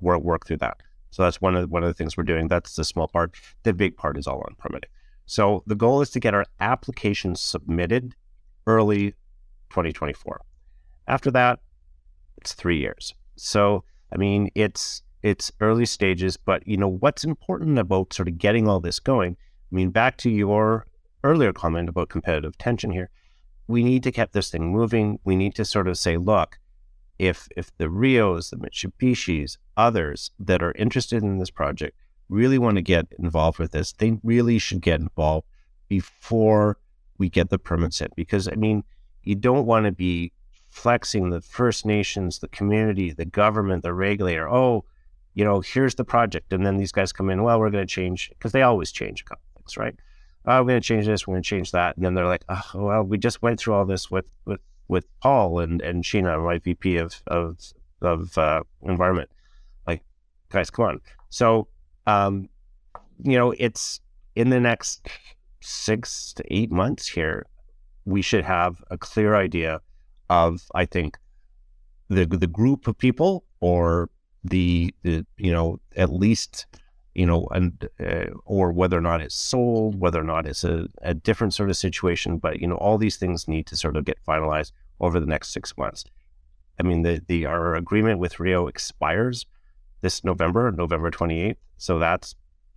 Work 0.00 0.22
work 0.22 0.46
through 0.46 0.58
that. 0.58 0.76
So 1.10 1.22
that's 1.22 1.40
one 1.40 1.56
of 1.56 1.70
one 1.70 1.82
of 1.82 1.88
the 1.88 1.94
things 1.94 2.16
we're 2.16 2.24
doing. 2.24 2.48
That's 2.48 2.76
the 2.76 2.84
small 2.84 3.08
part. 3.08 3.34
The 3.62 3.72
big 3.72 3.96
part 3.96 4.18
is 4.18 4.26
all 4.26 4.40
on 4.40 4.54
permitting. 4.58 4.90
So 5.26 5.62
the 5.66 5.74
goal 5.74 6.00
is 6.02 6.10
to 6.10 6.20
get 6.20 6.34
our 6.34 6.44
application 6.60 7.34
submitted 7.34 8.14
early 8.66 9.12
2024. 9.70 10.40
After 11.08 11.30
that, 11.32 11.60
it's 12.38 12.52
three 12.52 12.78
years. 12.78 13.14
So 13.36 13.84
I 14.12 14.16
mean, 14.16 14.50
it's 14.54 15.02
it's 15.22 15.50
early 15.60 15.86
stages, 15.86 16.36
but 16.36 16.66
you 16.66 16.76
know 16.76 16.88
what's 16.88 17.24
important 17.24 17.78
about 17.78 18.12
sort 18.12 18.28
of 18.28 18.38
getting 18.38 18.68
all 18.68 18.80
this 18.80 19.00
going. 19.00 19.36
I 19.72 19.74
mean, 19.74 19.90
back 19.90 20.16
to 20.18 20.30
your 20.30 20.86
earlier 21.24 21.52
comment 21.52 21.88
about 21.88 22.08
competitive 22.08 22.56
tension 22.58 22.92
here, 22.92 23.10
we 23.66 23.82
need 23.82 24.02
to 24.04 24.12
keep 24.12 24.32
this 24.32 24.50
thing 24.50 24.70
moving. 24.72 25.18
We 25.24 25.34
need 25.34 25.54
to 25.56 25.64
sort 25.64 25.88
of 25.88 25.98
say, 25.98 26.16
look, 26.16 26.58
if 27.18 27.48
if 27.56 27.76
the 27.76 27.88
Rios, 27.88 28.50
the 28.50 28.56
Mitsubishis, 28.56 29.58
others 29.76 30.30
that 30.38 30.62
are 30.62 30.72
interested 30.72 31.22
in 31.22 31.38
this 31.38 31.50
project 31.50 31.96
really 32.28 32.58
want 32.58 32.76
to 32.76 32.82
get 32.82 33.06
involved 33.18 33.58
with 33.58 33.72
this, 33.72 33.92
they 33.92 34.18
really 34.22 34.58
should 34.58 34.80
get 34.80 35.00
involved 35.00 35.46
before 35.88 36.78
we 37.18 37.28
get 37.28 37.50
the 37.50 37.58
permits 37.58 38.00
in. 38.00 38.08
Because, 38.16 38.48
I 38.48 38.54
mean, 38.54 38.84
you 39.22 39.34
don't 39.34 39.66
want 39.66 39.86
to 39.86 39.92
be 39.92 40.32
flexing 40.68 41.30
the 41.30 41.40
First 41.40 41.86
Nations, 41.86 42.40
the 42.40 42.48
community, 42.48 43.12
the 43.12 43.24
government, 43.24 43.82
the 43.82 43.94
regulator. 43.94 44.48
Oh, 44.48 44.84
you 45.34 45.44
know, 45.44 45.60
here's 45.60 45.94
the 45.94 46.04
project. 46.04 46.52
And 46.52 46.66
then 46.66 46.76
these 46.76 46.92
guys 46.92 47.12
come 47.12 47.30
in, 47.30 47.42
well, 47.42 47.58
we're 47.60 47.70
going 47.70 47.86
to 47.86 47.92
change 47.92 48.30
because 48.30 48.52
they 48.52 48.62
always 48.62 48.90
change 48.90 49.20
a 49.20 49.24
couple 49.24 49.44
things, 49.56 49.76
right? 49.76 49.94
Oh, 50.46 50.62
we're 50.62 50.68
going 50.68 50.80
to 50.80 50.86
change 50.86 51.06
this, 51.06 51.26
we're 51.26 51.34
going 51.34 51.42
to 51.42 51.48
change 51.48 51.72
that. 51.72 51.96
And 51.96 52.04
then 52.04 52.14
they're 52.14 52.26
like, 52.26 52.44
oh, 52.48 52.62
well, 52.74 53.02
we 53.02 53.18
just 53.18 53.42
went 53.42 53.58
through 53.58 53.74
all 53.74 53.84
this 53.84 54.10
with, 54.10 54.26
with, 54.44 54.60
with 54.88 55.06
Paul 55.20 55.60
and, 55.60 55.80
and 55.82 56.04
Sheena, 56.04 56.42
my 56.42 56.58
VP 56.58 56.96
of, 56.96 57.22
of, 57.26 57.58
of 58.00 58.36
uh, 58.38 58.62
environment. 58.82 59.30
Like, 59.86 60.02
guys, 60.50 60.70
come 60.70 60.84
on. 60.84 61.00
So, 61.28 61.68
um, 62.06 62.48
you 63.22 63.36
know, 63.36 63.54
it's 63.58 64.00
in 64.34 64.50
the 64.50 64.60
next 64.60 65.08
six 65.60 66.32
to 66.34 66.44
eight 66.54 66.70
months 66.70 67.08
here, 67.08 67.46
we 68.04 68.22
should 68.22 68.44
have 68.44 68.82
a 68.90 68.98
clear 68.98 69.34
idea 69.34 69.80
of, 70.30 70.62
I 70.74 70.84
think, 70.84 71.18
the 72.08 72.24
the 72.24 72.46
group 72.46 72.86
of 72.86 72.96
people 72.96 73.44
or 73.60 74.10
the, 74.44 74.94
the 75.02 75.26
you 75.36 75.52
know 75.52 75.80
at 75.96 76.12
least 76.12 76.66
you 77.16 77.24
know 77.24 77.48
and 77.50 77.88
uh, 77.98 78.26
or 78.44 78.70
whether 78.70 78.98
or 78.98 79.00
not 79.00 79.22
it's 79.22 79.34
sold, 79.34 79.98
whether 79.98 80.20
or 80.20 80.24
not 80.24 80.46
it's 80.46 80.64
a, 80.64 80.86
a 81.00 81.14
different 81.14 81.54
sort 81.54 81.70
of 81.70 81.76
situation. 81.76 82.36
But 82.36 82.60
you 82.60 82.66
know 82.66 82.76
all 82.76 82.98
these 82.98 83.16
things 83.16 83.48
need 83.48 83.66
to 83.68 83.76
sort 83.76 83.96
of 83.96 84.04
get 84.04 84.18
finalized 84.28 84.72
over 85.00 85.18
the 85.18 85.26
next 85.26 85.48
six 85.48 85.76
months. 85.78 86.04
I 86.78 86.82
mean, 86.82 87.02
the 87.02 87.22
the 87.26 87.46
our 87.46 87.74
agreement 87.74 88.18
with 88.18 88.38
Rio 88.38 88.66
expires 88.66 89.46
this 90.02 90.24
November, 90.24 90.70
November 90.70 91.10
twenty 91.10 91.40
eighth. 91.40 91.58
So 91.78 91.98
that's 91.98 92.34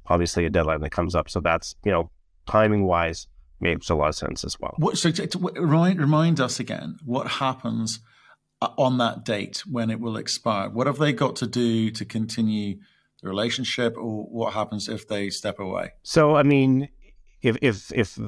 obviously 0.07 0.45
a 0.45 0.49
deadline 0.49 0.79
that 0.81 0.91
comes 0.91 1.15
up. 1.15 1.29
So 1.29 1.41
that's 1.41 1.75
you 1.83 1.91
know 1.91 2.09
timing 2.47 2.85
wise 2.85 3.27
makes 3.59 3.89
a 3.89 3.95
lot 3.95 4.07
of 4.07 4.15
sense 4.15 4.45
as 4.45 4.57
well. 4.57 4.73
What, 4.77 4.97
so 4.97 5.11
to, 5.11 5.27
to, 5.27 5.37
remind, 5.37 5.99
remind 5.99 6.39
us 6.39 6.61
again 6.61 6.97
what 7.03 7.27
happens 7.27 7.99
uh, 8.61 8.69
on 8.77 8.99
that 8.99 9.25
date 9.25 9.63
when 9.69 9.89
it 9.89 9.99
will 9.99 10.15
expire. 10.15 10.69
What 10.69 10.87
have 10.87 10.97
they 10.97 11.11
got 11.11 11.35
to 11.37 11.47
do 11.47 11.91
to 11.91 12.05
continue 12.05 12.77
the 13.21 13.29
relationship, 13.29 13.95
or 13.97 14.25
what 14.25 14.53
happens 14.53 14.87
if 14.89 15.07
they 15.07 15.29
step 15.29 15.59
away? 15.59 15.91
So, 16.03 16.35
I 16.35 16.43
mean, 16.43 16.89
if 17.41 17.57
if 17.61 17.91
if 17.93 18.19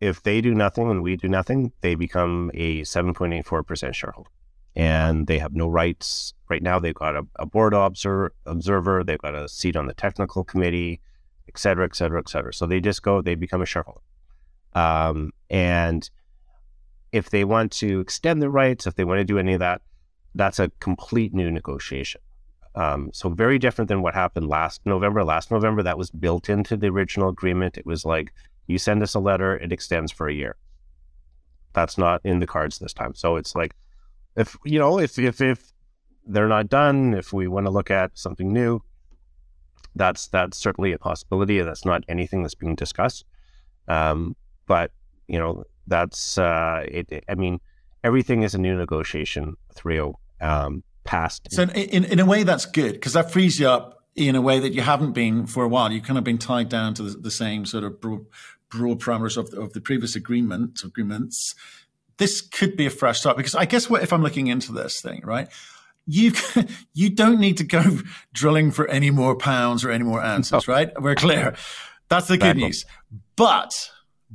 if 0.00 0.22
they 0.22 0.40
do 0.40 0.54
nothing 0.54 0.90
and 0.90 1.02
we 1.02 1.16
do 1.16 1.28
nothing, 1.28 1.72
they 1.80 1.94
become 1.94 2.50
a 2.54 2.84
seven 2.84 3.14
point 3.14 3.32
eight 3.32 3.46
four 3.46 3.62
percent 3.62 3.94
shareholder, 3.94 4.30
and 4.74 5.26
they 5.26 5.38
have 5.38 5.54
no 5.54 5.68
rights. 5.68 6.34
Right 6.48 6.62
now, 6.62 6.78
they've 6.78 6.94
got 6.94 7.16
a, 7.16 7.22
a 7.36 7.46
board 7.46 7.72
observer, 7.74 8.34
observer, 8.44 9.02
they've 9.02 9.18
got 9.18 9.34
a 9.34 9.48
seat 9.48 9.76
on 9.76 9.86
the 9.86 9.94
technical 9.94 10.44
committee, 10.44 11.00
et 11.48 11.58
cetera, 11.58 11.84
et 11.84 11.96
cetera, 11.96 12.20
et 12.20 12.28
cetera. 12.28 12.52
So 12.52 12.66
they 12.66 12.80
just 12.80 13.02
go, 13.02 13.22
they 13.22 13.34
become 13.34 13.62
a 13.62 13.66
shareholder. 13.66 14.02
Um, 14.74 15.32
and 15.48 16.08
if 17.12 17.30
they 17.30 17.44
want 17.44 17.72
to 17.72 18.00
extend 18.00 18.42
their 18.42 18.50
rights, 18.50 18.86
if 18.86 18.96
they 18.96 19.04
want 19.04 19.20
to 19.20 19.24
do 19.24 19.38
any 19.38 19.54
of 19.54 19.60
that, 19.60 19.80
that's 20.34 20.58
a 20.58 20.70
complete 20.80 21.32
new 21.32 21.50
negotiation. 21.50 22.20
Um, 22.76 23.10
so 23.12 23.28
very 23.28 23.58
different 23.58 23.88
than 23.88 24.02
what 24.02 24.14
happened 24.14 24.48
last 24.48 24.80
November. 24.84 25.24
Last 25.24 25.50
November, 25.50 25.82
that 25.82 25.98
was 25.98 26.10
built 26.10 26.48
into 26.48 26.76
the 26.76 26.88
original 26.88 27.28
agreement. 27.28 27.78
It 27.78 27.86
was 27.86 28.04
like 28.04 28.32
you 28.66 28.78
send 28.78 29.02
us 29.02 29.14
a 29.14 29.20
letter, 29.20 29.56
it 29.56 29.72
extends 29.72 30.10
for 30.10 30.28
a 30.28 30.34
year. 30.34 30.56
That's 31.72 31.98
not 31.98 32.20
in 32.24 32.40
the 32.40 32.46
cards 32.46 32.78
this 32.78 32.92
time. 32.92 33.14
So 33.14 33.36
it's 33.36 33.54
like 33.54 33.74
if 34.36 34.56
you 34.64 34.78
know 34.78 34.98
if 34.98 35.18
if 35.18 35.40
if 35.40 35.72
they're 36.26 36.48
not 36.48 36.68
done, 36.68 37.14
if 37.14 37.32
we 37.32 37.46
want 37.48 37.66
to 37.66 37.70
look 37.70 37.90
at 37.90 38.16
something 38.18 38.52
new, 38.52 38.80
that's 39.94 40.28
that's 40.28 40.56
certainly 40.56 40.92
a 40.92 40.98
possibility. 40.98 41.60
That's 41.60 41.84
not 41.84 42.04
anything 42.08 42.42
that's 42.42 42.54
being 42.54 42.74
discussed. 42.74 43.24
Um, 43.86 44.34
but 44.66 44.90
you 45.28 45.38
know, 45.38 45.64
that's 45.86 46.38
uh, 46.38 46.84
it, 46.88 47.24
I 47.28 47.34
mean, 47.34 47.60
everything 48.02 48.42
is 48.42 48.54
a 48.54 48.58
new 48.58 48.76
negotiation 48.76 49.56
with 49.68 49.84
Rio 49.84 50.18
um, 50.40 50.82
past. 51.04 51.48
So 51.50 51.62
in 51.64 52.04
in 52.04 52.20
a 52.20 52.26
way, 52.26 52.42
that's 52.42 52.66
good 52.66 52.92
because 52.92 53.12
that 53.12 53.30
frees 53.30 53.58
you 53.58 53.68
up 53.68 54.02
in 54.14 54.36
a 54.36 54.40
way 54.40 54.60
that 54.60 54.72
you 54.72 54.82
haven't 54.82 55.12
been 55.12 55.46
for 55.46 55.64
a 55.64 55.68
while. 55.68 55.92
You've 55.92 56.04
kind 56.04 56.18
of 56.18 56.24
been 56.24 56.38
tied 56.38 56.68
down 56.68 56.94
to 56.94 57.02
the, 57.02 57.18
the 57.18 57.30
same 57.30 57.66
sort 57.66 57.84
of 57.84 58.00
broad, 58.00 58.26
broad 58.70 59.00
parameters 59.00 59.36
of 59.36 59.50
the, 59.50 59.60
of 59.60 59.72
the 59.72 59.80
previous 59.80 60.14
agreement 60.14 60.82
agreements. 60.84 61.54
This 62.18 62.40
could 62.40 62.76
be 62.76 62.86
a 62.86 62.90
fresh 62.90 63.20
start 63.20 63.36
because 63.36 63.54
I 63.54 63.64
guess 63.64 63.90
what 63.90 64.02
if 64.02 64.12
I'm 64.12 64.22
looking 64.22 64.46
into 64.46 64.72
this 64.72 65.00
thing, 65.00 65.22
right? 65.24 65.48
you 66.06 66.32
you 66.94 67.10
don't 67.10 67.40
need 67.40 67.56
to 67.58 67.64
go 67.64 67.82
drilling 68.32 68.70
for 68.70 68.88
any 68.88 69.10
more 69.10 69.36
pounds 69.36 69.84
or 69.84 69.90
any 69.90 70.04
more 70.04 70.22
ounces, 70.22 70.66
no. 70.66 70.74
right? 70.74 70.90
We're 71.00 71.14
clear. 71.14 71.54
That's 72.08 72.28
the 72.28 72.36
good 72.36 72.56
news. 72.56 72.84
But 73.36 73.90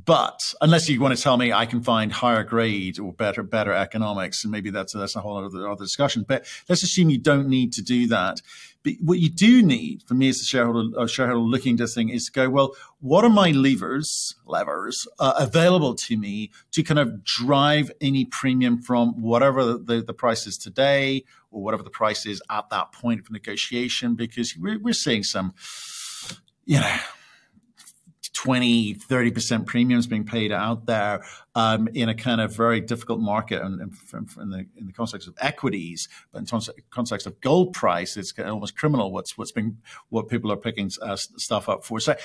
but 0.06 0.54
unless 0.62 0.88
you 0.88 1.00
want 1.02 1.18
to 1.18 1.22
tell 1.22 1.38
me 1.38 1.52
I 1.52 1.66
can 1.66 1.82
find 1.82 2.12
higher 2.12 2.44
grade 2.44 3.00
or 3.00 3.12
better 3.12 3.44
better 3.44 3.74
economics, 3.74 4.44
and 4.44 4.52
maybe 4.52 4.70
that's 4.70 4.94
that's 4.94 5.16
a 5.16 5.22
whole 5.22 5.44
other, 5.44 5.68
other 5.68 5.84
discussion. 5.84 6.26
But 6.28 6.46
let's 6.68 6.84
assume 6.84 7.10
you 7.10 7.18
don't 7.18 7.48
need 7.48 7.74
to 7.74 7.82
do 7.82 8.08
that. 8.08 8.42
But 8.84 8.94
what 9.02 9.20
you 9.20 9.30
do 9.30 9.62
need, 9.62 10.04
for 10.04 10.14
me 10.14 10.30
as 10.30 10.40
a 10.40 10.46
shareholder, 10.46 10.98
a 10.98 11.08
shareholder 11.08 11.42
looking 11.42 11.76
this 11.76 11.94
thing, 11.94 12.10
is 12.10 12.26
to 12.26 12.32
go, 12.32 12.50
well, 12.50 12.76
what 13.02 13.26
are 13.26 13.30
my 13.30 13.52
levers, 13.52 14.36
levers 14.46 15.06
uh, 15.20 15.34
available 15.38 15.96
to 15.96 16.16
me 16.16 16.52
to 16.72 16.84
kind 16.84 17.00
of 17.00 17.24
drive 17.26 17.92
any 18.00 18.24
premium 18.24 18.82
from 18.82 19.22
whatever 19.22 19.66
the, 19.66 19.78
the, 19.80 20.02
the, 20.02 20.14
price 20.14 20.48
is 20.48 20.58
today 20.58 21.26
or 21.52 21.62
whatever 21.62 21.84
the 21.84 21.90
price 21.90 22.26
is 22.26 22.42
at 22.50 22.70
that 22.70 22.94
point 22.94 23.20
of 23.20 23.30
negotiation? 23.30 24.16
Because 24.16 24.56
we're, 24.58 24.80
we're 24.80 24.94
seeing 24.94 25.24
some, 25.24 25.54
you 26.66 26.80
know, 26.80 26.98
20, 28.44 28.96
30% 28.96 29.66
premiums 29.66 30.08
being 30.08 30.24
paid 30.24 30.54
out 30.54 30.86
there 30.86 31.22
um, 31.56 31.90
in 31.94 32.08
a 32.08 32.16
kind 32.16 32.40
of 32.40 32.56
very 32.56 32.80
difficult 32.80 33.20
market 33.20 33.62
and, 33.62 33.82
in, 33.82 34.50
the, 34.50 34.66
in 34.78 34.88
the 34.88 34.94
context 34.94 35.28
of 35.28 35.36
equities, 35.42 36.08
but 36.32 36.40
in 36.40 36.46
terms 36.46 36.70
of 36.70 36.76
context 36.90 37.28
of 37.28 37.42
gold 37.42 37.74
price, 37.74 38.16
it's 38.16 38.34
almost 38.40 38.78
criminal 38.78 39.12
what's 39.12 39.38
what's 39.38 39.52
been 39.52 39.80
what 40.08 40.30
people 40.30 40.54
are 40.54 40.58
picking 40.58 40.90
uh, 41.02 41.18
stuff 41.18 41.68
up 41.68 41.84
for. 41.84 42.00
So 42.00 42.16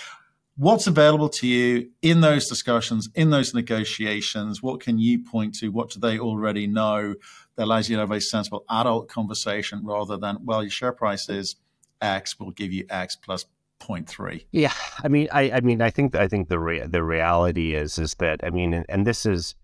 what's 0.57 0.87
available 0.87 1.29
to 1.31 1.49
you 1.49 1.91
in 2.01 2.21
those 2.21 2.49
discussions, 2.49 3.09
in 3.17 3.31
those 3.31 3.53
negotiations? 3.53 4.63
What 4.63 4.81
can 4.81 5.01
you 5.01 5.19
point 5.19 5.57
to? 5.57 5.71
What 5.71 5.91
do 5.91 5.99
they 5.99 6.21
already 6.21 6.69
know 6.69 7.17
that 7.57 7.65
allows 7.65 7.91
you 7.91 7.97
to 7.97 8.01
have 8.01 8.13
a 8.13 8.21
sensible 8.21 8.65
adult 8.71 9.09
conversation 9.09 9.85
rather 9.85 10.17
than, 10.17 10.39
well, 10.45 10.63
your 10.63 10.71
share 10.71 10.93
price 10.93 11.29
is 11.29 11.57
X, 12.01 12.39
we'll 12.39 12.51
give 12.51 12.73
you 12.73 12.87
X 12.89 13.17
plus 13.17 13.47
0.3. 13.81 14.45
Yeah, 14.51 14.73
I 15.03 15.09
mean, 15.09 15.29
I, 15.33 15.51
I 15.51 15.61
mean, 15.61 15.83
I 15.83 15.91
think, 15.91 16.15
I 16.15 16.29
think 16.29 16.49
the 16.49 16.89
the 16.89 17.03
reality 17.03 17.75
is, 17.75 17.99
is 17.99 18.15
that, 18.15 18.41
I 18.43 18.51
mean, 18.51 18.73
and, 18.75 18.87
and 18.89 19.07
this 19.07 19.27
is 19.27 19.55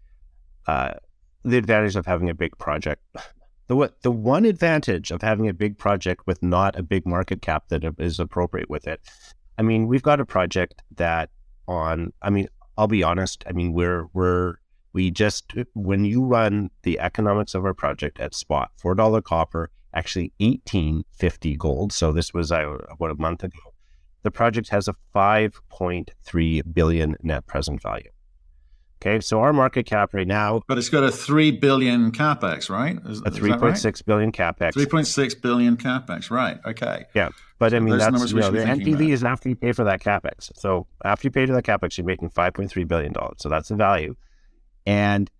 uh, 0.66 0.94
the 1.44 1.56
advantage 1.56 1.96
of 1.96 2.06
having 2.06 2.28
a 2.28 2.34
big 2.34 2.56
project. 2.58 3.02
The 3.68 3.76
what 3.76 4.02
the 4.02 4.10
one 4.10 4.44
advantage 4.44 5.12
of 5.12 5.22
having 5.22 5.48
a 5.48 5.54
big 5.54 5.78
project 5.78 6.26
with 6.26 6.42
not 6.42 6.76
a 6.76 6.82
big 6.82 7.06
market 7.06 7.40
cap 7.40 7.68
that 7.68 7.84
is 7.98 8.18
appropriate 8.18 8.68
with 8.68 8.88
it. 8.88 9.00
I 9.58 9.62
mean, 9.62 9.86
we've 9.86 10.02
got 10.02 10.20
a 10.20 10.26
project 10.26 10.82
that 10.96 11.30
on. 11.68 12.12
I 12.20 12.30
mean, 12.30 12.48
I'll 12.76 12.88
be 12.88 13.04
honest. 13.04 13.44
I 13.46 13.52
mean, 13.52 13.72
we're 13.72 14.06
we're 14.12 14.54
we 14.92 15.12
just 15.12 15.52
when 15.74 16.04
you 16.04 16.24
run 16.24 16.70
the 16.82 16.98
economics 16.98 17.54
of 17.54 17.64
our 17.64 17.74
project 17.74 18.18
at 18.18 18.34
spot, 18.34 18.72
four 18.76 18.96
dollar 18.96 19.22
copper, 19.22 19.70
actually 19.94 20.32
eighteen 20.40 21.04
fifty 21.12 21.56
gold. 21.56 21.92
So 21.92 22.10
this 22.10 22.34
was 22.34 22.50
uh, 22.50 22.76
about 22.90 23.12
a 23.12 23.22
month 23.22 23.44
ago 23.44 23.69
the 24.22 24.30
project 24.30 24.68
has 24.68 24.88
a 24.88 24.94
5.3 25.14 26.74
billion 26.74 27.16
net 27.22 27.46
present 27.46 27.82
value. 27.82 28.10
Okay, 29.02 29.18
so 29.20 29.40
our 29.40 29.54
market 29.54 29.86
cap 29.86 30.12
right 30.12 30.26
now, 30.26 30.60
but 30.68 30.76
it's 30.76 30.90
got 30.90 31.02
a 31.02 31.10
three 31.10 31.50
billion 31.50 32.12
capex, 32.12 32.68
right? 32.68 32.98
Is, 33.06 33.22
a 33.24 33.30
three 33.30 33.54
point 33.54 33.78
six 33.78 34.02
billion 34.02 34.30
capex. 34.30 34.74
Three 34.74 34.84
point 34.84 35.06
six 35.06 35.34
billion 35.34 35.78
capex, 35.78 36.30
right? 36.30 36.58
Okay. 36.66 37.06
Yeah, 37.14 37.30
but 37.58 37.70
so 37.70 37.78
I 37.78 37.80
mean 37.80 37.96
that's 37.96 38.30
you 38.30 38.40
know, 38.40 38.50
the 38.50 38.58
NPV 38.58 39.08
is 39.08 39.24
after 39.24 39.48
you 39.48 39.56
pay 39.56 39.72
for 39.72 39.84
that 39.84 40.02
capex. 40.02 40.52
So 40.54 40.86
after 41.02 41.28
you 41.28 41.30
pay 41.30 41.46
for 41.46 41.54
that 41.54 41.64
capex, 41.64 41.96
you're 41.96 42.06
making 42.06 42.28
five 42.28 42.52
point 42.52 42.70
three 42.70 42.84
billion 42.84 43.14
dollars. 43.14 43.36
So 43.38 43.48
that's 43.48 43.68
the 43.68 43.76
value, 43.76 44.16
and 44.84 45.30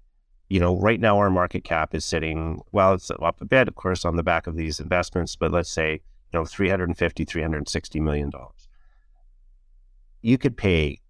you 0.49 0.59
know 0.59 0.81
right 0.81 0.99
now 0.99 1.19
our 1.19 1.29
market 1.29 1.63
cap 1.63 1.95
is 1.95 2.03
sitting 2.07 2.63
well, 2.73 2.95
it's 2.95 3.11
up 3.11 3.43
a 3.43 3.45
bit, 3.45 3.69
of 3.69 3.75
course, 3.75 4.07
on 4.07 4.17
the 4.17 4.23
back 4.23 4.47
of 4.47 4.57
these 4.57 4.81
investments, 4.81 5.37
but 5.37 5.53
let's 5.53 5.71
say 5.71 6.01
you 6.33 6.39
know 6.39 6.47
350 6.47 7.27
360 7.27 8.01
million 8.01 8.31
dollars 8.31 8.60
you 10.23 10.39
could 10.39 10.57
pay 10.57 11.01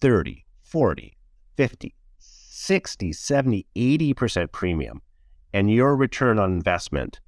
30, 0.00 0.44
40, 0.62 1.16
50, 1.56 1.94
60, 2.18 3.12
70, 3.12 3.66
80% 3.76 4.52
premium, 4.52 5.02
and 5.52 5.70
your 5.70 5.96
return 5.96 6.38
on 6.38 6.52
investment 6.52 7.20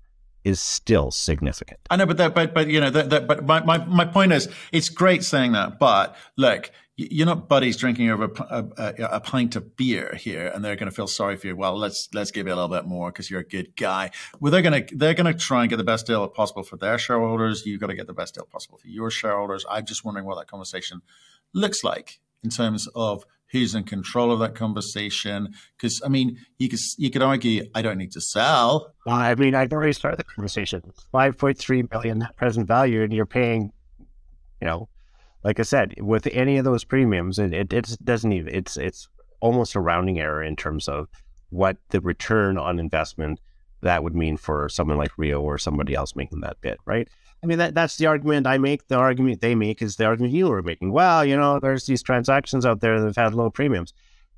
is 0.45 0.61
still 0.61 1.11
significant. 1.11 1.81
I 1.91 1.97
know, 1.97 2.07
but 2.07 2.17
that, 2.19 2.35
but 2.35 2.55
but 2.55 2.69
you 2.69 2.81
know, 2.81 2.91
that, 2.91 3.11
that, 3.11 3.27
but 3.27 3.45
my, 3.45 3.63
my 3.65 3.79
my 3.85 4.05
point 4.05 4.33
is, 4.33 4.49
it's 4.71 4.89
great 4.89 5.25
saying 5.25 5.53
that, 5.53 5.79
but 5.81 6.17
look, 6.37 6.71
you're 6.97 7.27
not 7.27 7.49
buddies 7.49 7.77
drinking 7.77 8.11
over 8.11 8.25
a, 8.25 8.65
a, 8.79 8.95
a, 9.13 9.21
pint 9.21 9.55
of 9.55 9.77
beer 9.77 10.15
here, 10.19 10.51
and 10.55 10.65
they're 10.65 10.77
going 10.77 10.91
to 10.91 10.95
feel 10.95 11.07
sorry 11.07 11.37
for 11.37 11.47
you. 11.47 11.57
Well, 11.57 11.77
let's 11.77 12.09
let's 12.15 12.31
give 12.31 12.47
you 12.47 12.55
a 12.55 12.57
little 12.57 12.71
bit 12.71 12.87
more 12.87 13.13
because 13.13 13.31
you're 13.31 13.41
a 13.41 13.47
good 13.47 13.77
guy. 13.77 14.11
Well, 14.41 14.51
they're 14.51 14.63
going 14.63 14.87
to 14.87 14.97
they're 14.97 15.15
going 15.15 15.33
to 15.33 15.39
try 15.39 15.61
and 15.61 15.69
get 15.69 15.77
the 15.77 15.85
best 15.85 16.07
deal 16.07 16.27
possible 16.29 16.63
for 16.63 16.79
their 16.79 16.99
shareholders. 16.99 17.67
You've 17.67 17.81
got 17.81 17.89
to 17.89 17.95
get 17.95 18.07
the 18.07 18.15
best 18.15 18.35
deal 18.35 18.47
possible 18.51 18.79
for 18.79 18.89
your 18.89 19.11
shareholders. 19.11 19.65
I'm 19.69 19.85
just 19.85 20.05
wondering 20.05 20.25
what 20.25 20.37
that 20.39 20.49
conversation 20.49 21.03
looks 21.53 21.85
like 21.85 22.19
in 22.43 22.49
terms 22.49 22.89
of 22.95 23.25
who's 23.49 23.75
in 23.75 23.85
control 23.85 24.33
of 24.33 24.39
that 24.39 24.55
conversation. 24.55 25.53
Because 25.77 26.01
I 26.03 26.09
mean, 26.09 26.39
you 26.59 26.71
could 26.71 26.81
you 26.97 27.11
could 27.11 27.23
argue 27.23 27.69
I 27.75 27.83
don't 27.83 27.99
need 27.99 28.13
to 28.13 28.23
sell. 28.23 28.95
I 29.07 29.35
mean, 29.35 29.55
I've 29.55 29.71
already 29.71 29.93
started 29.93 30.19
the 30.19 30.25
conversation. 30.25 30.83
Five 31.13 31.37
point 31.37 31.59
three 31.59 31.83
billion 31.83 32.27
present 32.37 32.67
value, 32.67 33.03
and 33.03 33.13
you're 33.13 33.27
paying, 33.27 33.73
you 34.63 34.67
know, 34.67 34.89
like 35.47 35.61
I 35.61 35.63
said, 35.63 35.95
with 36.01 36.27
any 36.33 36.57
of 36.57 36.65
those 36.65 36.83
premiums, 36.83 37.39
it, 37.39 37.55
it, 37.55 37.73
it 37.73 37.97
doesn't 38.03 38.33
even 38.33 38.53
it's 38.53 38.77
it's 38.77 39.09
almost 39.39 39.77
a 39.77 39.81
rounding 39.81 40.19
error 40.19 40.43
in 40.43 40.57
terms 40.57 40.89
of 40.89 41.07
what 41.51 41.77
the 41.91 42.01
return 42.01 42.59
on 42.59 42.81
investment 42.81 43.41
that 43.81 44.03
would 44.03 44.17
mean 44.17 44.37
for 44.37 44.69
someone 44.69 44.97
like 44.97 45.17
Rio 45.17 45.41
or 45.41 45.57
somebody 45.57 45.95
else 45.95 46.17
making 46.17 46.41
that 46.41 46.61
bid, 46.63 46.79
right? 46.85 47.09
I 47.45 47.47
mean, 47.47 47.59
that, 47.59 47.77
that's 47.77 47.97
the 47.97 48.07
argument 48.07 48.49
I 48.49 48.59
make. 48.59 48.89
The 48.89 48.97
argument 48.97 49.41
they 49.41 49.55
make 49.55 49.83
is 49.83 49.95
the 49.95 50.07
argument 50.07 50.35
you 50.35 50.49
were 50.49 50.63
making. 50.63 50.91
Well, 50.91 51.25
you 51.25 51.37
know, 51.37 51.61
there's 51.61 51.87
these 51.87 52.03
transactions 52.03 52.67
out 52.67 52.81
there 52.81 52.99
that 52.99 53.07
have 53.07 53.17
had 53.17 53.35
low 53.35 53.49
premiums. 53.49 53.93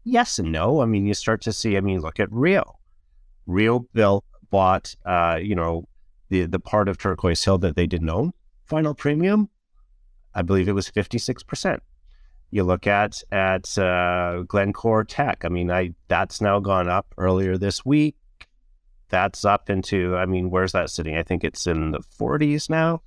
Yes 0.05 0.39
and 0.39 0.53
no. 0.53 0.83
I 0.83 0.85
mean, 0.85 1.07
you 1.07 1.15
start 1.15 1.41
to 1.43 1.55
see, 1.55 1.79
I 1.79 1.81
mean, 1.81 2.01
look 2.01 2.21
at 2.21 2.31
Rio. 2.31 2.79
Rio 3.47 3.87
built, 3.95 4.27
bought, 4.51 4.95
uh, 5.07 5.39
you 5.41 5.55
know, 5.55 5.89
the, 6.29 6.45
the 6.45 6.61
part 6.61 6.87
of 6.87 6.99
Turquoise 6.99 7.43
Hill 7.43 7.57
that 7.59 7.77
they 7.77 7.87
didn't 7.87 8.11
own. 8.11 8.35
Final 8.67 8.93
premium, 8.93 9.49
I 10.39 10.43
believe 10.43 10.69
it 10.69 10.73
was 10.73 10.91
56%. 10.91 11.81
You 12.51 12.65
look 12.65 12.87
at 12.87 13.23
at 13.31 13.77
uh, 13.77 14.45
Glencore 14.47 15.05
Teck. 15.05 15.45
I 15.45 15.49
mean, 15.49 15.71
I 15.71 15.95
that's 16.09 16.41
now 16.41 16.61
gone 16.61 16.89
up 16.89 17.15
earlier 17.19 17.59
this 17.59 17.85
week 17.85 18.17
that's 19.09 19.45
up 19.45 19.71
into, 19.71 20.17
I 20.17 20.27
mean, 20.27 20.51
where's 20.51 20.73
that 20.73 20.91
sitting? 20.91 21.17
I 21.17 21.23
think 21.23 21.45
it's 21.45 21.67
in 21.67 21.93
the 21.93 22.01
40s 22.01 22.69
now, 22.69 23.03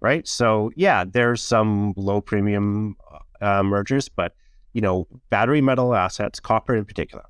right? 0.00 0.26
So, 0.26 0.70
yeah, 0.76 1.04
there's 1.04 1.42
some 1.42 1.94
low 1.96 2.20
premium 2.20 2.96
uh, 3.40 3.62
mergers, 3.62 4.08
but, 4.08 4.34
you 4.72 4.80
know, 4.80 5.06
battery 5.30 5.60
metal 5.60 5.94
assets, 5.94 6.40
copper 6.40 6.74
in 6.76 6.84
particular, 6.84 7.24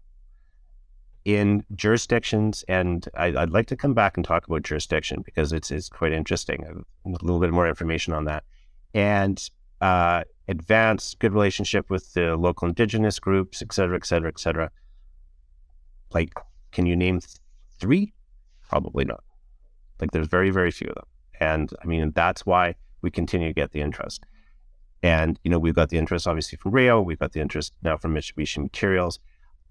in 1.25 1.65
jurisdictions, 1.75 2.65
and 2.69 3.09
I, 3.15 3.31
would 3.31 3.53
like 3.53 3.67
to 3.69 3.77
come 3.77 3.95
back 3.95 4.17
and 4.17 4.25
talk 4.25 4.47
about 4.47 4.63
jurisdiction 4.63 5.23
because 5.23 5.53
it's, 5.53 5.71
it's 5.71 5.89
quite 5.89 6.13
interesting. 6.13 6.65
A 6.65 7.09
little 7.09 7.41
bit 7.41 7.51
more 7.51 7.69
information 7.69 8.13
on 8.13 8.25
that. 8.27 8.45
And 8.97 9.51
uh, 9.83 10.25
good 10.49 11.35
relationship 11.35 11.91
with 11.91 12.15
the 12.15 12.35
local 12.35 12.67
indigenous 12.67 13.19
groups, 13.19 13.61
et 13.61 13.73
cetera, 13.73 13.97
et 13.97 14.07
cetera, 14.07 14.29
et 14.29 14.41
cetera. 14.41 14.71
Like, 16.15 16.33
can 16.73 16.87
you 16.87 16.97
name 16.97 17.21
Three? 17.79 18.15
Probably 18.71 19.05
not. 19.05 19.23
Like 20.01 20.13
there's 20.13 20.29
very, 20.29 20.49
very 20.49 20.71
few 20.71 20.89
of 20.89 20.95
them. 20.95 21.05
And 21.41 21.71
I 21.83 21.87
mean, 21.87 22.11
that's 22.15 22.47
why 22.47 22.75
we 23.03 23.11
continue 23.11 23.49
to 23.49 23.53
get 23.53 23.73
the 23.73 23.83
interest. 23.83 24.25
And, 25.03 25.39
you 25.45 25.51
know, 25.51 25.59
we've 25.59 25.75
got 25.75 25.91
the 25.91 25.99
interest 25.99 26.27
obviously 26.27 26.57
from 26.57 26.73
Rio, 26.73 27.03
we've 27.03 27.19
got 27.19 27.33
the 27.33 27.41
interest 27.41 27.75
now 27.83 27.99
from 27.99 28.15
Mitsubishi 28.15 28.59
Materials. 28.63 29.21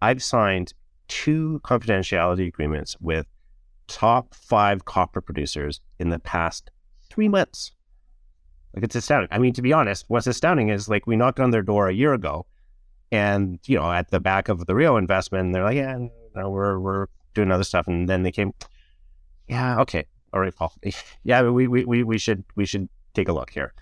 I've 0.03 0.21
signed 0.21 0.73
two 1.07 1.61
confidentiality 1.63 2.47
agreements 2.47 2.95
with 3.01 3.25
top 3.87 4.35
five 4.35 4.85
copper 4.85 5.21
producers 5.21 5.81
in 5.97 6.09
the 6.09 6.19
past 6.19 6.69
three 7.09 7.27
months. 7.27 7.71
Like 8.75 8.83
it's 8.83 8.95
astounding. 8.95 9.29
I 9.31 9.39
mean, 9.39 9.53
to 9.53 9.61
be 9.61 9.73
honest, 9.73 10.05
what's 10.09 10.27
astounding 10.27 10.69
is 10.69 10.89
like 10.89 11.07
we 11.07 11.15
knocked 11.15 11.39
on 11.39 11.51
their 11.51 11.61
door 11.61 11.87
a 11.87 11.93
year 11.93 12.13
ago 12.13 12.45
and, 13.11 13.59
you 13.65 13.77
know, 13.77 13.91
at 13.91 14.11
the 14.11 14.19
back 14.19 14.49
of 14.49 14.65
the 14.65 14.75
Rio 14.75 14.97
investment, 14.97 15.53
they're 15.53 15.63
like, 15.63 15.77
yeah, 15.77 15.97
no, 16.35 16.49
we're, 16.49 16.79
we're 16.79 17.07
doing 17.33 17.51
other 17.51 17.63
stuff, 17.63 17.87
and 17.87 18.09
then 18.09 18.23
they 18.23 18.31
came. 18.31 18.53
Yeah, 19.47 19.81
okay, 19.81 20.05
all 20.33 20.39
right, 20.39 20.55
Paul. 20.55 20.73
Yeah, 21.23 21.43
we 21.49 21.67
we 21.67 21.85
we, 21.85 22.03
we 22.03 22.17
should 22.17 22.43
we 22.55 22.65
should 22.65 22.89
take 23.13 23.27
a 23.27 23.33
look 23.33 23.51
here, 23.51 23.73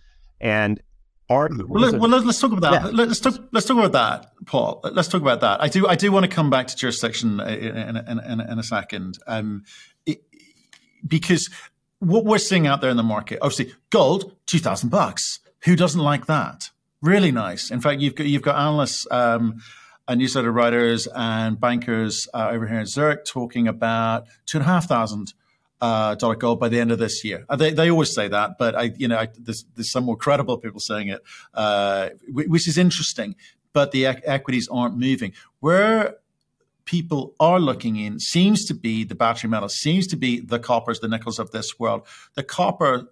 and 0.41 0.81
our 1.29 1.49
well, 1.67 1.81
let, 1.81 1.99
well 1.99 2.09
let's 2.09 2.39
talk 2.39 2.51
about 2.51 2.71
that. 2.71 2.93
Yeah. 2.93 3.05
Let's 3.05 3.19
talk. 3.19 3.35
Let's 3.51 3.65
talk 3.65 3.77
about 3.77 3.93
that, 3.93 4.33
Paul. 4.45 4.81
Let's 4.83 5.07
talk 5.07 5.21
about 5.21 5.41
that. 5.41 5.61
I 5.61 5.69
do. 5.69 5.87
I 5.87 5.95
do 5.95 6.11
want 6.11 6.25
to 6.25 6.31
come 6.31 6.49
back 6.49 6.67
to 6.67 6.75
jurisdiction 6.75 7.39
in, 7.39 7.97
in, 7.97 8.19
in, 8.19 8.41
in 8.41 8.59
a 8.59 8.63
second, 8.63 9.17
um, 9.27 9.63
it, 10.05 10.21
because 11.07 11.49
what 12.05 12.25
we're 12.25 12.37
seeing 12.37 12.67
out 12.67 12.81
there 12.81 12.89
in 12.89 12.97
the 12.97 13.03
market, 13.03 13.39
obviously, 13.41 13.73
gold 13.89 14.35
two 14.45 14.59
thousand 14.59 14.89
bucks. 14.89 15.39
Who 15.65 15.75
doesn't 15.75 16.01
like 16.01 16.25
that? 16.25 16.69
Really 17.01 17.31
nice. 17.31 17.71
In 17.71 17.81
fact, 17.81 18.01
you've 18.01 18.15
got 18.15 18.27
you've 18.27 18.41
got 18.41 18.55
analysts. 18.55 19.07
Um, 19.11 19.61
uh, 20.07 20.15
newsletter 20.15 20.51
writers 20.51 21.07
and 21.15 21.59
bankers 21.59 22.27
uh, 22.33 22.49
over 22.51 22.67
here 22.67 22.79
in 22.79 22.85
Zurich 22.85 23.25
talking 23.25 23.67
about 23.67 24.25
two 24.45 24.57
and 24.57 24.65
a 24.65 24.67
half 24.67 24.87
thousand 24.87 25.33
uh, 25.81 26.15
dollar 26.15 26.35
gold 26.35 26.59
by 26.59 26.69
the 26.69 26.79
end 26.79 26.91
of 26.91 26.99
this 26.99 27.23
year. 27.23 27.45
Uh, 27.47 27.55
they, 27.55 27.71
they 27.71 27.89
always 27.89 28.13
say 28.13 28.27
that, 28.27 28.57
but 28.57 28.75
I, 28.75 28.91
you 28.97 29.07
know, 29.07 29.17
I, 29.17 29.29
there's, 29.37 29.65
there's 29.75 29.91
some 29.91 30.03
more 30.03 30.17
credible 30.17 30.57
people 30.57 30.79
saying 30.79 31.09
it, 31.09 31.21
uh, 31.53 32.09
which 32.27 32.67
is 32.67 32.77
interesting. 32.77 33.35
But 33.71 33.91
the 33.91 34.05
equities 34.05 34.67
aren't 34.71 34.97
moving. 34.97 35.33
Where 35.59 36.17
people 36.85 37.33
are 37.39 37.59
looking 37.59 37.95
in 37.95 38.19
seems 38.19 38.65
to 38.65 38.73
be 38.73 39.03
the 39.03 39.15
battery 39.15 39.49
metals, 39.49 39.75
seems 39.75 40.07
to 40.07 40.15
be 40.15 40.39
the 40.39 40.59
coppers, 40.59 40.99
the 40.99 41.07
nickels 41.07 41.39
of 41.39 41.51
this 41.51 41.79
world. 41.79 42.05
The 42.35 42.43
copper 42.43 43.09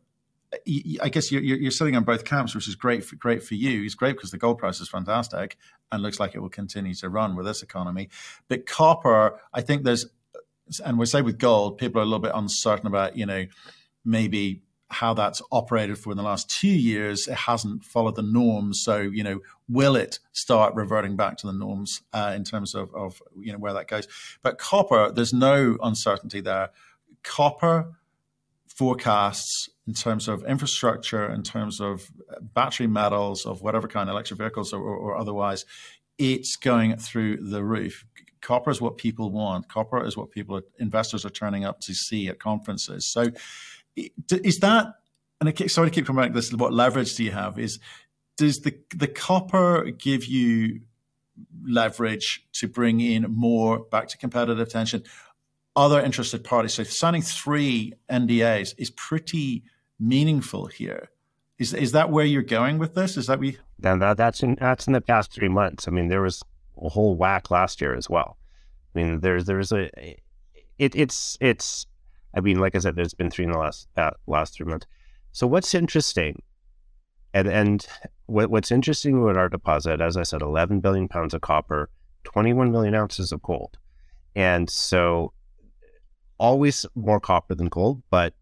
I 1.02 1.08
guess 1.10 1.32
you're, 1.32 1.42
you're 1.42 1.72
sitting 1.72 1.96
on 1.96 2.04
both 2.04 2.26
camps, 2.26 2.54
which 2.54 2.68
is 2.68 2.76
great 2.76 3.06
for 3.06 3.16
great 3.16 3.42
for 3.42 3.56
you. 3.56 3.84
It's 3.84 3.96
great 3.96 4.18
because 4.18 4.32
the 4.32 4.38
gold 4.38 4.58
price 4.58 4.82
is 4.82 4.90
fantastic 4.90 5.58
and 5.92 6.04
looks 6.04 6.20
like 6.20 6.36
it 6.36 6.40
will 6.40 6.50
continue 6.50 6.94
to 6.96 7.10
run 7.10 7.36
with 7.36 7.46
this 7.46 7.64
economy. 7.64 8.10
But 8.50 8.66
copper, 8.66 9.40
I 9.54 9.62
think 9.62 9.84
there's, 9.84 10.06
and 10.84 11.00
we 11.00 11.06
say 11.06 11.22
with 11.22 11.38
gold, 11.38 11.78
people 11.78 12.02
are 12.02 12.04
a 12.04 12.06
little 12.06 12.20
bit 12.20 12.34
uncertain 12.36 12.88
about, 12.88 13.16
you 13.16 13.26
know, 13.26 13.46
maybe 14.04 14.62
how 14.92 15.14
that's 15.14 15.42
operated 15.52 15.98
for 15.98 16.12
in 16.12 16.18
the 16.18 16.24
last 16.24 16.50
two 16.50 16.68
years. 16.68 17.28
It 17.28 17.36
hasn't 17.36 17.84
followed 17.84 18.16
the 18.16 18.22
norms, 18.22 18.82
so 18.84 19.00
you 19.00 19.24
know, 19.24 19.40
will 19.70 19.96
it 19.96 20.20
start 20.34 20.76
reverting 20.76 21.16
back 21.16 21.38
to 21.38 21.48
the 21.48 21.54
norms 21.54 22.02
uh, 22.14 22.34
in 22.36 22.44
terms 22.44 22.76
of, 22.76 22.94
of 22.94 23.22
you 23.40 23.52
know 23.52 23.60
where 23.60 23.74
that 23.74 23.88
goes? 23.88 24.08
But 24.42 24.58
copper, 24.58 25.12
there's 25.12 25.34
no 25.34 25.78
uncertainty 25.82 26.42
there. 26.42 26.70
Copper 27.24 27.94
forecasts 28.68 29.70
in 29.88 29.94
terms 29.94 30.28
of 30.28 30.44
infrastructure, 30.46 31.32
in 31.32 31.44
terms 31.44 31.82
of 31.82 32.12
battery 32.54 32.88
metals, 32.88 33.46
of 33.46 33.62
whatever 33.62 33.88
kind, 33.88 34.10
electric 34.10 34.40
vehicles 34.40 34.74
or, 34.74 34.82
or, 34.82 34.96
or 34.96 35.18
otherwise, 35.18 35.66
it's 36.18 36.56
going 36.56 36.96
through 36.98 37.38
the 37.38 37.64
roof. 37.64 38.06
Copper 38.42 38.72
is 38.72 38.82
what 38.82 38.98
people 38.98 39.32
want. 39.32 39.68
Copper 39.68 40.04
is 40.06 40.18
what 40.18 40.32
people, 40.32 40.62
investors 40.80 41.26
are 41.26 41.30
turning 41.30 41.66
up 41.66 41.80
to 41.82 41.94
see 41.94 42.28
at 42.28 42.40
conferences. 42.40 43.12
So, 43.12 43.32
is 43.96 44.60
that? 44.60 44.96
And 45.40 45.50
I 45.50 45.68
sorry 45.68 45.90
to 45.90 45.94
keep 45.94 46.06
coming 46.06 46.24
back 46.24 46.32
to 46.32 46.36
this. 46.36 46.54
What 46.54 46.74
leverage 46.74 47.16
do 47.16 47.24
you 47.24 47.32
have? 47.32 47.58
Is 47.58 47.80
does 48.38 48.62
the 48.62 48.78
the 48.96 49.08
copper 49.08 49.92
give 49.92 50.26
you 50.26 50.82
leverage 51.64 52.46
to 52.54 52.68
bring 52.68 53.00
in 53.00 53.24
more 53.30 53.80
back 53.80 54.08
to 54.10 54.18
competitive 54.18 54.70
tension? 54.70 55.04
Other 55.76 56.02
interested 56.02 56.44
parties. 56.44 56.74
So 56.74 56.84
signing 56.84 57.22
three 57.22 57.94
NDAs 58.10 58.76
is 58.78 58.90
pretty 58.92 59.64
meaningful 60.00 60.66
here. 60.66 61.10
Is 61.58 61.74
is 61.74 61.92
that 61.94 62.10
where 62.10 62.26
you're 62.26 62.42
going 62.42 62.78
with 62.78 62.96
this? 62.96 63.18
Is 63.18 63.28
that 63.28 63.40
we? 63.40 63.58
Now 63.80 63.96
that, 63.98 64.18
that's 64.18 64.44
in 64.44 64.58
that's 64.60 64.88
in 64.88 64.94
the 64.94 65.02
past 65.02 65.32
three 65.32 65.50
months. 65.50 65.88
I 65.88 65.92
mean, 65.92 66.08
there 66.08 66.22
was 66.22 66.44
a 66.82 66.90
whole 66.90 67.16
whack 67.16 67.52
last 67.52 67.82
year 67.82 67.96
as 67.96 68.10
well. 68.10 68.38
I 68.94 69.00
mean, 69.00 69.20
there's 69.20 69.46
there's 69.46 69.72
a 69.72 69.90
it 70.78 70.96
it's 70.96 71.38
it's. 71.40 71.86
I 72.34 72.40
mean, 72.40 72.60
like 72.60 72.76
I 72.76 72.80
said, 72.80 72.96
there's 72.96 73.14
been 73.14 73.30
three 73.30 73.46
in 73.46 73.52
the 73.52 73.58
last 73.58 73.88
uh, 73.98 74.12
last 74.28 74.56
three 74.56 74.66
months. 74.66 74.88
So 75.32 75.48
what's 75.48 75.74
interesting, 75.74 76.42
and 77.34 77.48
and 77.48 77.86
what, 78.26 78.50
what's 78.50 78.72
interesting 78.72 79.22
with 79.22 79.38
our 79.38 79.50
deposit, 79.50 80.02
as 80.02 80.18
I 80.18 80.24
said, 80.24 80.42
11 80.42 80.80
billion 80.80 81.08
pounds 81.08 81.34
of 81.34 81.42
copper, 81.42 81.90
21 82.24 82.72
million 82.72 82.96
ounces 82.96 83.32
of 83.32 83.42
gold, 83.42 83.78
and 84.36 84.70
so 84.70 85.34
always 86.38 86.86
more 86.96 87.20
copper 87.20 87.54
than 87.54 87.68
gold, 87.68 88.02
but 88.10 88.34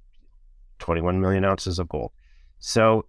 21 0.80 1.20
million 1.20 1.44
ounces 1.44 1.80
of 1.80 1.90
gold. 1.90 2.12
So 2.60 3.06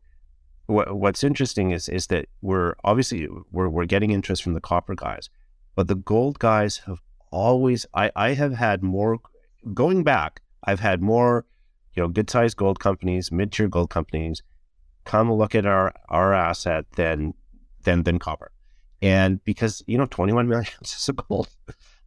what's 0.66 1.24
interesting 1.24 1.72
is 1.72 1.88
is 1.88 2.06
that 2.08 2.26
we're 2.42 2.74
obviously 2.84 3.28
we're, 3.50 3.68
we're 3.68 3.86
getting 3.86 4.12
interest 4.12 4.42
from 4.42 4.54
the 4.54 4.60
copper 4.60 4.94
guys, 4.94 5.28
but 5.74 5.88
the 5.88 5.94
gold 5.94 6.38
guys 6.38 6.78
have 6.86 7.00
always 7.30 7.86
I, 7.94 8.10
I 8.14 8.34
have 8.34 8.52
had 8.52 8.82
more 8.82 9.18
going 9.74 10.02
back, 10.04 10.42
I've 10.64 10.80
had 10.80 11.02
more, 11.02 11.44
you 11.94 12.02
know, 12.02 12.08
good 12.08 12.30
sized 12.30 12.56
gold 12.56 12.80
companies, 12.80 13.32
mid 13.32 13.52
tier 13.52 13.68
gold 13.68 13.90
companies 13.90 14.42
come 15.04 15.32
look 15.32 15.54
at 15.54 15.66
our 15.66 15.92
our 16.08 16.32
asset 16.32 16.86
than 16.96 17.34
than 17.84 18.02
than 18.02 18.18
copper. 18.18 18.50
And 19.02 19.42
because, 19.44 19.82
you 19.86 19.96
know, 19.96 20.06
21 20.06 20.48
million 20.48 20.66
ounces 20.78 21.08
of 21.08 21.16
gold, 21.16 21.48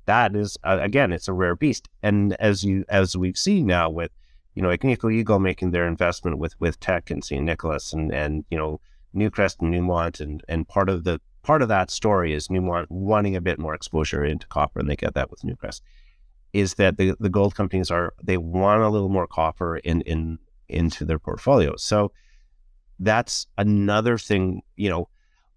that 0.05 0.35
is 0.35 0.57
uh, 0.63 0.77
again, 0.81 1.11
it's 1.11 1.27
a 1.27 1.33
rare 1.33 1.55
beast. 1.55 1.89
And 2.01 2.33
as 2.39 2.63
you 2.63 2.85
as 2.89 3.17
we've 3.17 3.37
seen 3.37 3.65
now 3.65 3.89
with 3.89 4.11
you 4.55 4.61
know, 4.61 4.69
Agnico 4.69 5.11
Eagle 5.11 5.39
making 5.39 5.71
their 5.71 5.87
investment 5.87 6.37
with 6.37 6.59
with 6.59 6.79
Teck 6.79 7.09
and 7.09 7.23
San 7.23 7.47
Nicolás 7.47 7.93
and 7.93 8.13
and 8.13 8.45
you 8.49 8.57
know 8.57 8.79
Newcrest 9.15 9.61
and 9.61 9.73
Newmont 9.73 10.19
and 10.19 10.43
and 10.47 10.67
part 10.67 10.89
of 10.89 11.03
the 11.03 11.19
part 11.41 11.61
of 11.61 11.67
that 11.67 11.89
story 11.89 12.33
is 12.33 12.47
Newmont 12.47 12.85
wanting 12.89 13.35
a 13.35 13.41
bit 13.41 13.59
more 13.59 13.73
exposure 13.73 14.23
into 14.23 14.47
copper 14.47 14.79
and 14.79 14.89
they 14.89 14.95
get 14.95 15.13
that 15.15 15.31
with 15.31 15.41
Newcrest 15.41 15.81
is 16.53 16.75
that 16.75 16.97
the, 16.97 17.15
the 17.19 17.29
gold 17.29 17.55
companies 17.55 17.89
are 17.89 18.13
they 18.23 18.37
want 18.37 18.81
a 18.81 18.89
little 18.89 19.09
more 19.09 19.27
copper 19.27 19.77
in 19.77 20.01
in 20.01 20.37
into 20.69 21.03
their 21.03 21.19
portfolio. 21.19 21.75
So 21.75 22.11
that's 22.99 23.47
another 23.57 24.17
thing, 24.17 24.61
you 24.75 24.89
know, 24.89 25.09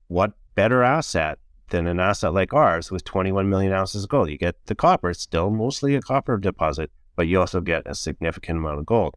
what 0.08 0.32
better 0.54 0.82
asset 0.82 1.38
than 1.70 1.86
an 1.86 2.00
asset 2.00 2.32
like 2.32 2.52
ours 2.52 2.90
with 2.90 3.04
21 3.04 3.48
million 3.48 3.72
ounces 3.72 4.04
of 4.04 4.08
gold. 4.08 4.30
You 4.30 4.38
get 4.38 4.66
the 4.66 4.74
copper, 4.74 5.10
it's 5.10 5.22
still 5.22 5.50
mostly 5.50 5.94
a 5.94 6.00
copper 6.00 6.38
deposit, 6.38 6.90
but 7.14 7.26
you 7.26 7.40
also 7.40 7.60
get 7.60 7.86
a 7.86 7.94
significant 7.94 8.58
amount 8.58 8.78
of 8.78 8.86
gold. 8.86 9.16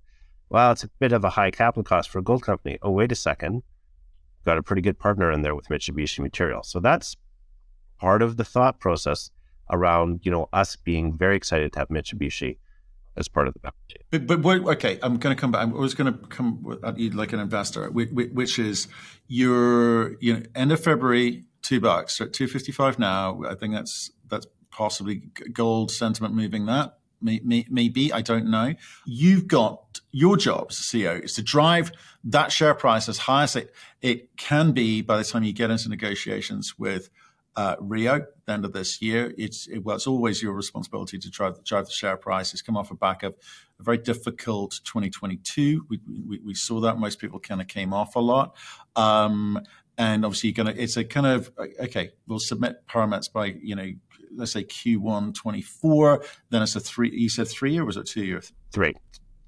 Well, 0.49 0.71
it's 0.71 0.83
a 0.83 0.89
bit 0.99 1.11
of 1.11 1.23
a 1.23 1.29
high 1.29 1.51
capital 1.51 1.83
cost 1.83 2.09
for 2.09 2.19
a 2.19 2.23
gold 2.23 2.43
company. 2.43 2.79
Oh, 2.81 2.91
wait 2.91 3.11
a 3.11 3.15
second. 3.15 3.61
Got 4.45 4.57
a 4.57 4.63
pretty 4.63 4.81
good 4.81 4.97
partner 4.97 5.31
in 5.31 5.43
there 5.43 5.55
with 5.55 5.69
Mitsubishi 5.69 6.19
Material. 6.19 6.63
So 6.63 6.79
that's 6.79 7.15
part 7.99 8.21
of 8.21 8.37
the 8.37 8.45
thought 8.45 8.79
process 8.79 9.29
around, 9.69 10.21
you 10.23 10.31
know, 10.31 10.49
us 10.53 10.75
being 10.75 11.17
very 11.17 11.35
excited 11.35 11.73
to 11.73 11.79
have 11.79 11.89
Mitsubishi 11.89 12.57
as 13.17 13.27
part 13.27 13.47
of 13.47 13.53
the 13.53 13.59
balance 13.59 13.77
sheet. 13.91 14.03
But, 14.11 14.27
but 14.27 14.41
wait, 14.41 14.63
okay, 14.75 14.99
I'm 15.03 15.17
going 15.17 15.35
to 15.35 15.39
come 15.39 15.51
back. 15.51 15.61
I 15.61 15.65
was 15.65 15.93
going 15.93 16.11
to 16.11 16.19
come 16.27 16.79
at 16.83 16.97
you 16.97 17.11
like 17.11 17.33
an 17.33 17.39
investor, 17.39 17.89
which 17.91 18.57
is 18.57 18.87
your 19.27 20.15
you 20.19 20.33
know 20.33 20.43
end 20.55 20.71
of 20.71 20.81
February 20.81 21.45
two 21.61 21.79
bucks 21.79 22.19
at 22.21 22.33
two 22.33 22.47
fifty 22.47 22.71
five 22.71 22.97
now. 22.97 23.41
I 23.47 23.55
think 23.55 23.73
that's 23.73 24.11
that's 24.27 24.47
possibly 24.71 25.23
gold 25.51 25.91
sentiment 25.91 26.33
moving 26.33 26.65
that. 26.67 26.97
Maybe 27.21 28.13
I 28.13 28.21
don't 28.21 28.49
know. 28.49 28.75
You've 29.05 29.47
got 29.47 29.99
your 30.11 30.37
job 30.37 30.67
as 30.69 30.77
CEO 30.77 31.21
is 31.23 31.33
to 31.33 31.43
drive 31.43 31.91
that 32.23 32.51
share 32.51 32.73
price 32.73 33.09
as 33.09 33.17
high 33.17 33.43
as 33.43 33.55
it, 33.55 33.73
it 34.01 34.37
can 34.37 34.71
be 34.71 35.01
by 35.01 35.17
the 35.17 35.23
time 35.23 35.43
you 35.43 35.53
get 35.53 35.69
into 35.69 35.89
negotiations 35.89 36.79
with 36.79 37.09
uh, 37.59 37.75
Rio 37.81 38.15
at 38.15 38.45
the 38.45 38.53
end 38.53 38.63
of 38.63 38.71
this 38.71 39.01
year. 39.01 39.33
It's 39.37 39.67
it, 39.67 39.79
well, 39.79 39.97
it's 39.97 40.07
always 40.07 40.41
your 40.41 40.53
responsibility 40.53 41.19
to 41.19 41.29
drive, 41.29 41.61
drive 41.65 41.87
the 41.87 41.91
share 41.91 42.15
price. 42.15 42.53
It's 42.53 42.61
come 42.61 42.77
off 42.77 42.89
a 42.89 42.95
back 42.95 43.21
of 43.21 43.35
a 43.81 43.83
very 43.83 43.97
difficult 43.97 44.79
2022. 44.85 45.85
We, 45.89 45.99
we, 46.25 46.39
we 46.39 46.53
saw 46.53 46.79
that 46.79 46.97
most 46.97 47.19
people 47.19 47.37
kind 47.37 47.59
of 47.59 47.67
came 47.67 47.93
off 47.93 48.15
a 48.15 48.19
lot. 48.21 48.55
Um, 48.95 49.59
and 49.97 50.23
obviously, 50.23 50.51
you're 50.51 50.63
gonna. 50.63 50.73
It's 50.77 50.95
a 50.95 51.03
kind 51.03 51.27
of 51.27 51.51
okay. 51.81 52.11
We'll 52.27 52.39
submit 52.39 52.87
permits 52.87 53.27
by 53.27 53.47
you 53.61 53.75
know, 53.75 53.91
let's 54.33 54.53
say 54.53 54.63
Q1 54.63 55.33
24. 55.35 56.23
Then 56.51 56.61
it's 56.61 56.77
a 56.77 56.79
three. 56.79 57.11
You 57.11 57.27
said 57.27 57.49
three 57.49 57.73
year. 57.73 57.83
was 57.83 57.97
it 57.97 58.07
two 58.07 58.23
year? 58.23 58.41
Three. 58.71 58.93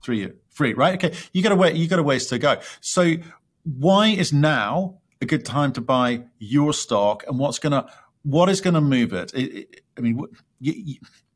Three 0.04 0.18
year. 0.18 0.36
Three. 0.54 0.74
Right. 0.74 0.96
Okay. 0.96 1.18
You 1.32 1.42
got 1.42 1.54
a 1.54 1.56
way. 1.56 1.74
You 1.76 1.88
got 1.88 2.00
a 2.00 2.04
ways 2.04 2.28
to 2.28 2.38
go. 2.40 2.58
So 2.82 3.16
why 3.64 4.08
is 4.08 4.34
now 4.34 4.98
a 5.22 5.26
good 5.26 5.46
time 5.46 5.72
to 5.74 5.82
buy 5.82 6.24
your 6.40 6.74
stock, 6.74 7.24
and 7.28 7.38
what's 7.38 7.60
gonna 7.60 7.88
what 8.24 8.50
is 8.50 8.62
going 8.62 8.74
to 8.74 8.82
move 8.82 9.14
it? 9.14 9.32
I 9.98 10.02
mean, 10.02 10.18
what, 10.18 10.30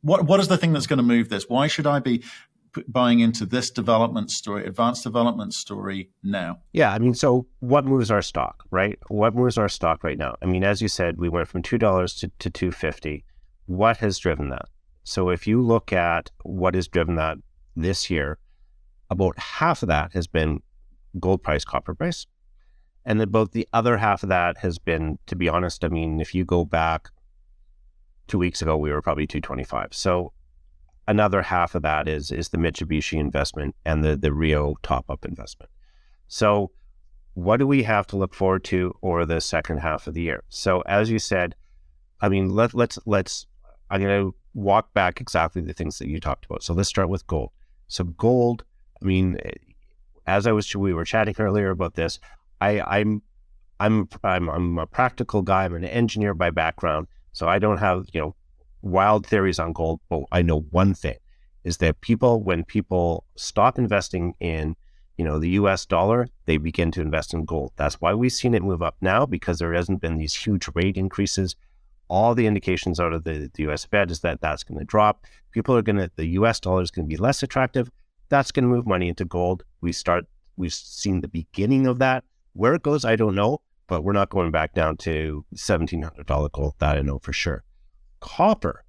what 0.01 0.25
what 0.25 0.39
is 0.39 0.47
the 0.47 0.57
thing 0.57 0.73
that's 0.73 0.87
going 0.87 0.97
to 0.97 1.03
move 1.03 1.29
this? 1.29 1.49
Why 1.49 1.67
should 1.67 1.87
I 1.87 1.99
be 1.99 2.23
buying 2.87 3.21
into 3.21 3.45
this 3.45 3.71
development 3.71 4.29
story, 4.29 4.65
advanced 4.65 5.03
development 5.03 5.53
story 5.53 6.09
now? 6.23 6.59
Yeah, 6.73 6.93
I 6.93 6.99
mean, 6.99 7.13
so 7.13 7.47
what 7.59 7.85
moves 7.85 8.11
our 8.11 8.21
stock, 8.21 8.65
right? 8.69 8.99
What 9.07 9.33
moves 9.33 9.57
our 9.57 9.69
stock 9.69 10.03
right 10.03 10.17
now? 10.17 10.35
I 10.41 10.45
mean, 10.45 10.63
as 10.63 10.81
you 10.81 10.87
said, 10.87 11.17
we 11.17 11.29
went 11.29 11.47
from 11.47 11.61
two 11.61 11.77
dollars 11.77 12.13
to, 12.15 12.31
to 12.39 12.49
two 12.49 12.71
fifty. 12.71 13.23
What 13.65 13.97
has 13.97 14.19
driven 14.19 14.49
that? 14.49 14.67
So 15.03 15.29
if 15.29 15.47
you 15.47 15.61
look 15.61 15.93
at 15.93 16.31
what 16.43 16.75
has 16.75 16.87
driven 16.87 17.15
that 17.15 17.37
this 17.75 18.09
year, 18.09 18.37
about 19.09 19.37
half 19.37 19.81
of 19.83 19.87
that 19.87 20.13
has 20.13 20.27
been 20.27 20.61
gold 21.19 21.43
price, 21.43 21.63
copper 21.63 21.95
price. 21.95 22.25
And 23.05 23.19
then 23.19 23.27
about 23.27 23.51
the 23.51 23.67
other 23.71 23.97
half 23.97 24.23
of 24.23 24.29
that 24.29 24.57
has 24.57 24.79
been, 24.79 25.19
to 25.27 25.35
be 25.35 25.47
honest, 25.47 25.83
I 25.85 25.89
mean, 25.89 26.19
if 26.19 26.33
you 26.33 26.43
go 26.43 26.65
back 26.65 27.09
two 28.27 28.39
weeks 28.39 28.61
ago, 28.61 28.75
we 28.77 28.91
were 28.91 29.01
probably 29.01 29.27
225. 29.27 29.93
So 29.93 30.33
another 31.07 31.41
half 31.41 31.75
of 31.75 31.83
that 31.83 32.07
is 32.07 32.31
is 32.31 32.49
the 32.49 32.57
Mitsubishi 32.57 33.19
investment 33.19 33.75
and 33.85 34.03
the 34.03 34.15
the 34.15 34.33
Rio 34.33 34.75
top 34.81 35.09
up 35.09 35.25
investment. 35.25 35.69
So 36.27 36.71
what 37.33 37.57
do 37.57 37.67
we 37.67 37.83
have 37.83 38.07
to 38.07 38.17
look 38.17 38.33
forward 38.33 38.63
to 38.65 38.95
over 39.03 39.25
the 39.25 39.41
second 39.41 39.79
half 39.79 40.07
of 40.07 40.13
the 40.13 40.21
year? 40.21 40.43
So 40.49 40.81
as 40.81 41.09
you 41.09 41.19
said, 41.19 41.55
I 42.21 42.29
mean 42.29 42.49
let 42.49 42.73
let's 42.73 42.97
let's 43.05 43.45
I'm 43.89 44.01
gonna 44.01 44.31
walk 44.53 44.93
back 44.93 45.21
exactly 45.21 45.61
the 45.61 45.73
things 45.73 45.99
that 45.99 46.07
you 46.07 46.19
talked 46.19 46.45
about. 46.45 46.63
So 46.63 46.73
let's 46.73 46.89
start 46.89 47.09
with 47.09 47.27
gold. 47.27 47.51
So 47.87 48.03
gold, 48.03 48.63
I 49.01 49.05
mean, 49.05 49.37
as 50.25 50.47
I 50.47 50.51
was 50.51 50.73
we 50.75 50.93
were 50.93 51.05
chatting 51.05 51.35
earlier 51.37 51.69
about 51.69 51.93
this, 51.93 52.19
I, 52.61 52.81
I'm 52.81 53.21
I'm 53.79 54.07
I'm 54.23 54.49
I'm 54.49 54.77
a 54.77 54.87
practical 54.87 55.41
guy. 55.41 55.65
I'm 55.65 55.75
an 55.75 55.85
engineer 55.85 56.33
by 56.33 56.49
background, 56.49 57.07
so 57.33 57.47
I 57.47 57.59
don't 57.59 57.77
have 57.77 58.05
you 58.13 58.21
know 58.21 58.35
wild 58.81 59.25
theories 59.25 59.59
on 59.59 59.73
gold. 59.73 59.99
But 60.09 60.23
I 60.31 60.41
know 60.41 60.61
one 60.71 60.93
thing 60.93 61.17
is 61.63 61.77
that 61.77 61.99
people, 62.01 62.41
when 62.41 62.63
people 62.63 63.25
stop 63.35 63.77
investing 63.77 64.33
in 64.39 64.75
you 65.17 65.25
know 65.25 65.39
the 65.39 65.49
U.S. 65.49 65.85
dollar, 65.85 66.27
they 66.45 66.57
begin 66.57 66.91
to 66.91 67.01
invest 67.01 67.33
in 67.33 67.45
gold. 67.45 67.73
That's 67.75 67.99
why 67.99 68.13
we've 68.13 68.31
seen 68.31 68.53
it 68.53 68.63
move 68.63 68.81
up 68.81 68.95
now 69.01 69.25
because 69.25 69.59
there 69.59 69.73
hasn't 69.73 70.01
been 70.01 70.17
these 70.17 70.35
huge 70.35 70.69
rate 70.73 70.97
increases. 70.97 71.55
All 72.07 72.35
the 72.35 72.45
indications 72.45 72.99
out 72.99 73.13
of 73.13 73.23
the, 73.23 73.49
the 73.55 73.63
U.S. 73.63 73.83
Fed 73.83 74.11
is 74.11 74.19
that 74.19 74.39
that's 74.39 74.63
going 74.63 74.77
to 74.77 74.85
drop. 74.85 75.25
People 75.51 75.75
are 75.75 75.81
going 75.81 75.97
to 75.97 76.11
the 76.15 76.27
U.S. 76.39 76.59
dollar 76.59 76.83
is 76.83 76.91
going 76.91 77.05
to 77.05 77.09
be 77.09 77.17
less 77.17 77.41
attractive. 77.41 77.89
That's 78.29 78.51
going 78.51 78.63
to 78.63 78.69
move 78.69 78.85
money 78.85 79.09
into 79.09 79.25
gold. 79.25 79.63
We 79.81 79.91
start. 79.91 80.25
We've 80.55 80.73
seen 80.73 81.21
the 81.21 81.27
beginning 81.27 81.87
of 81.87 81.99
that 81.99 82.23
where 82.55 82.73
it 82.73 82.83
goes, 82.83 83.05
I 83.05 83.15
don't 83.15 83.35
know, 83.35 83.61
but 83.87 84.03
we're 84.03 84.13
not 84.13 84.29
going 84.29 84.49
back 84.49 84.73
down 84.73 84.97
to 84.97 85.45
$1,700 85.55 86.51
gold. 86.51 86.73
That 86.79 86.97
I 86.97 87.01
know 87.01 87.19
for 87.19 87.33
sure. 87.33 87.63
Copper, 88.21 88.85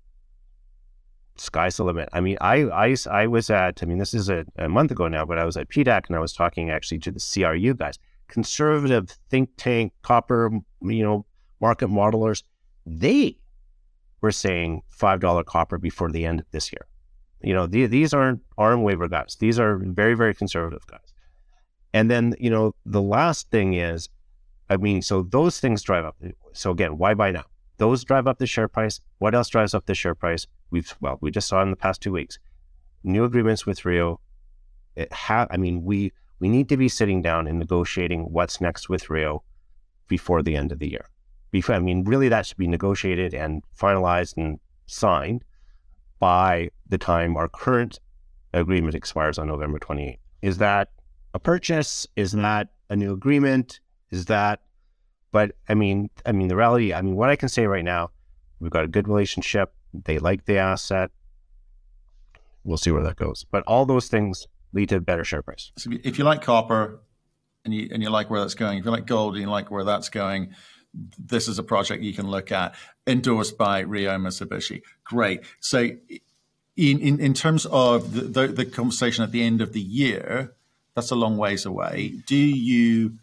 sky's 1.36 1.76
the 1.76 1.84
limit. 1.84 2.08
I 2.12 2.20
mean, 2.20 2.38
I, 2.40 2.62
I, 2.64 2.96
I 3.10 3.26
was 3.26 3.50
at, 3.50 3.82
I 3.82 3.86
mean, 3.86 3.98
this 3.98 4.14
is 4.14 4.28
a, 4.28 4.46
a 4.56 4.68
month 4.68 4.92
ago 4.92 5.08
now, 5.08 5.24
but 5.24 5.38
I 5.38 5.44
was 5.44 5.56
at 5.56 5.68
PDAC 5.68 6.06
and 6.06 6.16
I 6.16 6.20
was 6.20 6.32
talking 6.32 6.70
actually 6.70 7.00
to 7.00 7.10
the 7.10 7.20
CRU 7.20 7.74
guys, 7.74 7.98
conservative 8.28 9.16
think 9.30 9.50
tank, 9.56 9.92
copper, 10.02 10.50
you 10.80 11.02
know, 11.02 11.26
market 11.60 11.88
modelers. 11.88 12.44
They 12.86 13.38
were 14.20 14.32
saying 14.32 14.82
$5 14.96 15.44
copper 15.44 15.76
before 15.76 16.10
the 16.12 16.24
end 16.24 16.40
of 16.40 16.46
this 16.52 16.72
year. 16.72 16.86
You 17.42 17.52
know, 17.52 17.66
the, 17.66 17.86
these 17.86 18.14
aren't 18.14 18.42
arm 18.56 18.84
waiver 18.84 19.08
guys. 19.08 19.36
These 19.40 19.58
are 19.58 19.76
very, 19.76 20.14
very 20.14 20.34
conservative 20.34 20.86
guys. 20.86 21.12
And 21.96 22.10
then, 22.10 22.34
you 22.38 22.50
know, 22.50 22.74
the 22.84 23.00
last 23.00 23.50
thing 23.50 23.72
is, 23.72 24.10
I 24.68 24.76
mean, 24.76 25.00
so 25.00 25.22
those 25.22 25.60
things 25.60 25.80
drive 25.80 26.04
up. 26.04 26.14
So 26.52 26.70
again, 26.70 26.98
why 26.98 27.14
buy 27.14 27.30
now? 27.30 27.44
Those 27.78 28.04
drive 28.04 28.26
up 28.26 28.36
the 28.38 28.46
share 28.46 28.68
price. 28.68 29.00
What 29.16 29.34
else 29.34 29.48
drives 29.48 29.72
up 29.72 29.86
the 29.86 29.94
share 29.94 30.14
price? 30.14 30.46
We've 30.70 30.94
well, 31.00 31.16
we 31.22 31.30
just 31.30 31.48
saw 31.48 31.62
in 31.62 31.70
the 31.70 31.76
past 31.76 32.02
two 32.02 32.12
weeks, 32.12 32.38
new 33.02 33.24
agreements 33.24 33.64
with 33.64 33.86
Rio. 33.86 34.20
It 34.94 35.10
ha- 35.10 35.46
I 35.50 35.56
mean, 35.56 35.84
we 35.84 36.12
we 36.38 36.50
need 36.50 36.68
to 36.68 36.76
be 36.76 36.90
sitting 36.90 37.22
down 37.22 37.46
and 37.46 37.58
negotiating 37.58 38.24
what's 38.30 38.60
next 38.60 38.90
with 38.90 39.08
Rio 39.08 39.42
before 40.06 40.42
the 40.42 40.54
end 40.54 40.72
of 40.72 40.80
the 40.80 40.90
year. 40.90 41.08
Before, 41.50 41.76
I 41.76 41.78
mean, 41.78 42.04
really, 42.04 42.28
that 42.28 42.44
should 42.44 42.58
be 42.58 42.68
negotiated 42.68 43.32
and 43.32 43.62
finalized 43.74 44.36
and 44.36 44.60
signed 44.84 45.44
by 46.18 46.68
the 46.86 46.98
time 46.98 47.38
our 47.38 47.48
current 47.48 48.00
agreement 48.52 48.94
expires 48.94 49.38
on 49.38 49.48
November 49.48 49.78
28th. 49.78 50.18
Is 50.42 50.58
that 50.58 50.90
a 51.36 51.38
purchase? 51.38 52.06
Is 52.16 52.32
that 52.32 52.68
a 52.90 52.96
new 52.96 53.12
agreement? 53.12 53.80
Is 54.10 54.24
that, 54.26 54.62
but 55.30 55.52
I 55.68 55.74
mean, 55.74 56.10
I 56.24 56.32
mean, 56.32 56.48
the 56.48 56.56
reality, 56.56 56.92
I 56.92 57.02
mean, 57.02 57.14
what 57.14 57.30
I 57.30 57.36
can 57.36 57.48
say 57.48 57.66
right 57.66 57.84
now, 57.84 58.10
we've 58.58 58.70
got 58.70 58.84
a 58.84 58.88
good 58.88 59.06
relationship. 59.06 59.72
They 59.92 60.18
like 60.18 60.46
the 60.46 60.58
asset. 60.58 61.10
We'll 62.64 62.78
see 62.78 62.90
where 62.90 63.02
that 63.04 63.16
goes. 63.16 63.44
But 63.50 63.62
all 63.66 63.86
those 63.86 64.08
things 64.08 64.48
lead 64.72 64.88
to 64.88 64.96
a 64.96 65.00
better 65.00 65.24
share 65.24 65.42
price. 65.42 65.72
So 65.76 65.90
if 66.02 66.18
you 66.18 66.24
like 66.24 66.42
copper 66.42 67.00
and 67.64 67.72
you, 67.72 67.88
and 67.92 68.02
you 68.02 68.10
like 68.10 68.30
where 68.30 68.40
that's 68.40 68.54
going, 68.54 68.78
if 68.78 68.84
you 68.84 68.90
like 68.90 69.06
gold 69.06 69.34
and 69.34 69.42
you 69.42 69.50
like 69.50 69.70
where 69.70 69.84
that's 69.84 70.08
going, 70.08 70.54
this 71.18 71.48
is 71.48 71.58
a 71.58 71.62
project 71.62 72.02
you 72.02 72.14
can 72.14 72.28
look 72.28 72.50
at, 72.50 72.74
endorsed 73.06 73.58
by 73.58 73.80
Rio 73.80 74.16
Mitsubishi. 74.16 74.80
Great. 75.04 75.42
So 75.60 75.90
in, 76.76 76.98
in, 77.00 77.20
in 77.20 77.34
terms 77.34 77.66
of 77.66 78.14
the, 78.14 78.22
the, 78.22 78.48
the 78.48 78.64
conversation 78.64 79.22
at 79.22 79.32
the 79.32 79.42
end 79.42 79.60
of 79.60 79.74
the 79.74 79.80
year, 79.80 80.55
that's 80.96 81.10
a 81.10 81.14
long 81.14 81.36
ways 81.36 81.66
away. 81.66 82.14
Do 82.26 82.36
you 82.36 83.18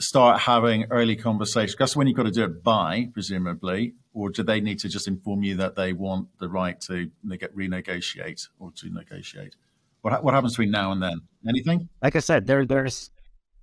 start 0.00 0.40
having 0.40 0.86
early 0.90 1.14
conversations? 1.14 1.76
That's 1.78 1.94
when 1.94 2.06
you've 2.06 2.16
got 2.16 2.24
to 2.24 2.32
do 2.32 2.44
it 2.44 2.64
by, 2.64 3.10
presumably, 3.12 3.94
or 4.14 4.30
do 4.30 4.42
they 4.42 4.60
need 4.60 4.78
to 4.80 4.88
just 4.88 5.06
inform 5.06 5.42
you 5.42 5.56
that 5.56 5.76
they 5.76 5.92
want 5.92 6.28
the 6.40 6.48
right 6.48 6.80
to 6.80 7.10
renegotiate 7.30 8.48
or 8.58 8.72
to 8.72 8.90
negotiate? 8.90 9.54
What, 10.00 10.24
what 10.24 10.32
happens 10.32 10.54
between 10.54 10.70
now 10.70 10.90
and 10.90 11.02
then? 11.02 11.20
Anything? 11.46 11.88
Like 12.02 12.16
I 12.16 12.20
said, 12.20 12.46
there 12.46 12.64
there's 12.64 13.10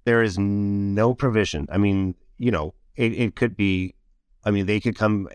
there 0.05 0.21
is 0.21 0.37
no 0.37 1.15
provision. 1.15 1.67
I 1.71 1.77
mean, 1.77 2.15
you 2.37 2.51
know, 2.51 2.75
it, 2.95 3.13
it 3.13 3.35
could 3.35 3.57
be. 3.57 3.95
I 4.45 4.51
mean, 4.51 4.67
they 4.67 4.79
could 4.79 4.95
come 4.95 5.27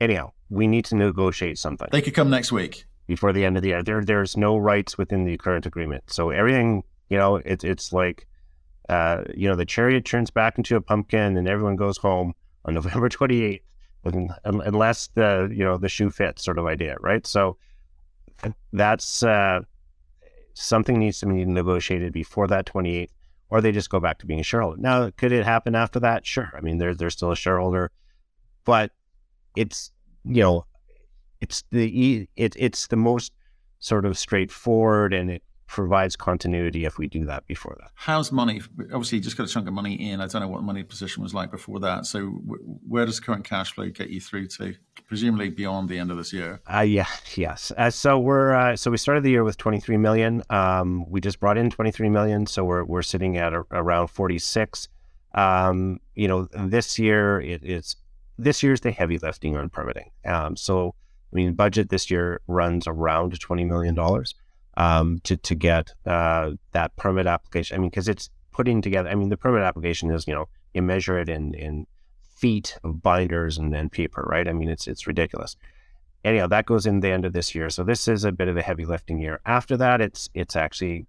anyhow. 0.00 0.32
We 0.50 0.66
need 0.66 0.84
to 0.86 0.96
negotiate 0.96 1.58
something. 1.58 1.88
They 1.90 2.02
could 2.02 2.14
come 2.14 2.30
next 2.30 2.52
week 2.52 2.84
before 3.06 3.32
the 3.32 3.44
end 3.44 3.56
of 3.56 3.62
the 3.62 3.70
year. 3.70 3.82
There, 3.82 4.04
there's 4.04 4.36
no 4.36 4.56
rights 4.56 4.98
within 4.98 5.24
the 5.24 5.36
current 5.36 5.66
agreement. 5.66 6.04
So 6.08 6.30
everything 6.30 6.84
you 7.10 7.18
know, 7.18 7.36
it's 7.36 7.64
it's 7.64 7.92
like, 7.92 8.26
uh, 8.88 9.24
you 9.34 9.48
know, 9.48 9.56
the 9.56 9.66
chariot 9.66 10.04
turns 10.04 10.30
back 10.30 10.56
into 10.56 10.76
a 10.76 10.80
pumpkin, 10.80 11.36
and 11.36 11.46
everyone 11.48 11.76
goes 11.76 11.98
home 11.98 12.32
on 12.64 12.74
November 12.74 13.08
28th, 13.08 13.60
unless 14.44 15.08
the 15.08 15.52
you 15.52 15.64
know 15.64 15.76
the 15.76 15.88
shoe 15.88 16.10
fits, 16.10 16.44
sort 16.44 16.58
of 16.58 16.66
idea, 16.66 16.96
right? 17.00 17.26
So 17.26 17.58
that's 18.72 19.22
uh, 19.22 19.60
something 20.54 20.98
needs 20.98 21.18
to 21.20 21.26
be 21.26 21.44
negotiated 21.44 22.12
before 22.12 22.46
that 22.46 22.66
28th, 22.66 23.10
or 23.50 23.60
they 23.60 23.72
just 23.72 23.90
go 23.90 24.00
back 24.00 24.18
to 24.20 24.26
being 24.26 24.40
a 24.40 24.44
shareholder. 24.44 24.80
Now, 24.80 25.10
could 25.10 25.32
it 25.32 25.44
happen 25.44 25.74
after 25.74 26.00
that? 26.00 26.24
Sure. 26.24 26.50
I 26.56 26.60
mean, 26.60 26.78
they're 26.78 26.94
they're 26.94 27.10
still 27.10 27.32
a 27.32 27.36
shareholder, 27.36 27.90
but 28.64 28.92
it's 29.56 29.90
you 30.24 30.42
know, 30.42 30.66
it's 31.40 31.64
the 31.72 32.28
it, 32.36 32.54
it's 32.56 32.86
the 32.86 32.96
most 32.96 33.32
sort 33.80 34.04
of 34.04 34.16
straightforward 34.16 35.12
and 35.12 35.30
it 35.30 35.42
provides 35.70 36.16
continuity 36.16 36.84
if 36.84 36.98
we 36.98 37.06
do 37.06 37.24
that 37.24 37.46
before 37.46 37.76
that. 37.80 37.92
How's 37.94 38.32
money? 38.32 38.60
Obviously, 38.92 39.18
you 39.18 39.24
just 39.24 39.36
got 39.36 39.44
a 39.44 39.48
chunk 39.48 39.68
of 39.68 39.72
money 39.72 39.94
in. 39.94 40.20
I 40.20 40.26
don't 40.26 40.42
know 40.42 40.48
what 40.48 40.58
the 40.58 40.64
money 40.64 40.82
position 40.82 41.22
was 41.22 41.32
like 41.32 41.52
before 41.52 41.78
that. 41.78 42.06
So, 42.06 42.18
w- 42.18 42.78
where 42.88 43.06
does 43.06 43.20
current 43.20 43.44
cash 43.44 43.72
flow 43.72 43.88
get 43.88 44.10
you 44.10 44.20
through 44.20 44.48
to? 44.48 44.74
Presumably 45.06 45.48
beyond 45.48 45.88
the 45.88 45.98
end 45.98 46.10
of 46.10 46.16
this 46.16 46.32
year. 46.32 46.60
Uh, 46.66 46.80
yeah, 46.80 47.06
yes. 47.36 47.70
Uh, 47.78 47.88
so 47.88 48.18
we're 48.18 48.52
uh, 48.52 48.74
so 48.76 48.90
we 48.90 48.96
started 48.96 49.22
the 49.22 49.30
year 49.30 49.44
with 49.44 49.58
23 49.58 49.96
million. 49.96 50.42
Um, 50.50 51.08
we 51.08 51.20
just 51.20 51.38
brought 51.38 51.56
in 51.56 51.70
23 51.70 52.08
million, 52.08 52.46
so 52.46 52.64
we're 52.64 52.84
we're 52.84 53.02
sitting 53.02 53.36
at 53.36 53.54
a, 53.54 53.64
around 53.70 54.08
46. 54.08 54.88
Um, 55.36 56.00
you 56.16 56.26
know, 56.26 56.48
this 56.52 56.98
year 56.98 57.40
it, 57.40 57.62
it's 57.62 57.94
this 58.36 58.64
year's 58.64 58.80
the 58.80 58.90
heavy 58.90 59.18
lifting 59.18 59.56
on 59.56 59.70
permitting. 59.70 60.10
Um, 60.24 60.56
so 60.56 60.96
I 61.32 61.36
mean, 61.36 61.54
budget 61.54 61.90
this 61.90 62.10
year 62.10 62.40
runs 62.48 62.88
around 62.88 63.38
20 63.38 63.64
million 63.64 63.94
dollars 63.94 64.34
um, 64.80 65.20
to 65.24 65.36
to 65.36 65.54
get 65.54 65.92
uh, 66.06 66.52
that 66.72 66.96
permit 66.96 67.26
application. 67.26 67.76
I 67.76 67.78
mean, 67.78 67.90
because 67.90 68.08
it's 68.08 68.30
putting 68.50 68.80
together. 68.80 69.10
I 69.10 69.14
mean, 69.14 69.28
the 69.28 69.36
permit 69.36 69.62
application 69.62 70.10
is 70.10 70.26
you 70.26 70.34
know 70.34 70.48
you 70.72 70.82
measure 70.82 71.18
it 71.18 71.28
in 71.28 71.54
in 71.54 71.86
feet 72.38 72.78
of 72.82 73.02
binders 73.02 73.58
and 73.58 73.72
then 73.74 73.90
paper, 73.90 74.26
right? 74.26 74.48
I 74.48 74.54
mean, 74.54 74.70
it's 74.70 74.88
it's 74.88 75.06
ridiculous. 75.06 75.54
Anyhow, 76.24 76.46
that 76.48 76.66
goes 76.66 76.86
in 76.86 77.00
the 77.00 77.10
end 77.10 77.24
of 77.26 77.34
this 77.34 77.54
year. 77.54 77.68
So 77.70 77.84
this 77.84 78.08
is 78.08 78.24
a 78.24 78.32
bit 78.32 78.48
of 78.48 78.56
a 78.56 78.62
heavy 78.62 78.86
lifting 78.86 79.18
year. 79.18 79.40
After 79.44 79.76
that, 79.76 80.00
it's 80.00 80.30
it's 80.32 80.56
actually 80.56 81.06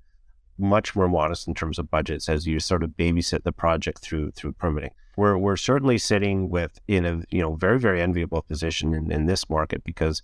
much 0.58 0.94
more 0.96 1.08
modest 1.08 1.48
in 1.48 1.56
terms 1.56 1.80
of 1.80 1.90
budgets 1.90 2.28
as 2.28 2.46
you 2.46 2.60
sort 2.60 2.84
of 2.84 2.92
babysit 2.92 3.44
the 3.44 3.54
project 3.54 4.00
through 4.00 4.32
through 4.32 4.52
permitting. 4.52 4.92
We're 5.16 5.38
we're 5.38 5.56
certainly 5.56 5.98
sitting 5.98 6.50
with 6.50 6.78
in 6.90 7.06
a 7.06 7.22
you 7.30 7.42
know 7.42 7.56
very 7.56 7.80
very 7.80 8.02
enviable 8.02 8.42
position 8.42 8.94
in, 8.94 9.12
in 9.14 9.28
this 9.28 9.50
market 9.50 9.86
because 9.86 10.22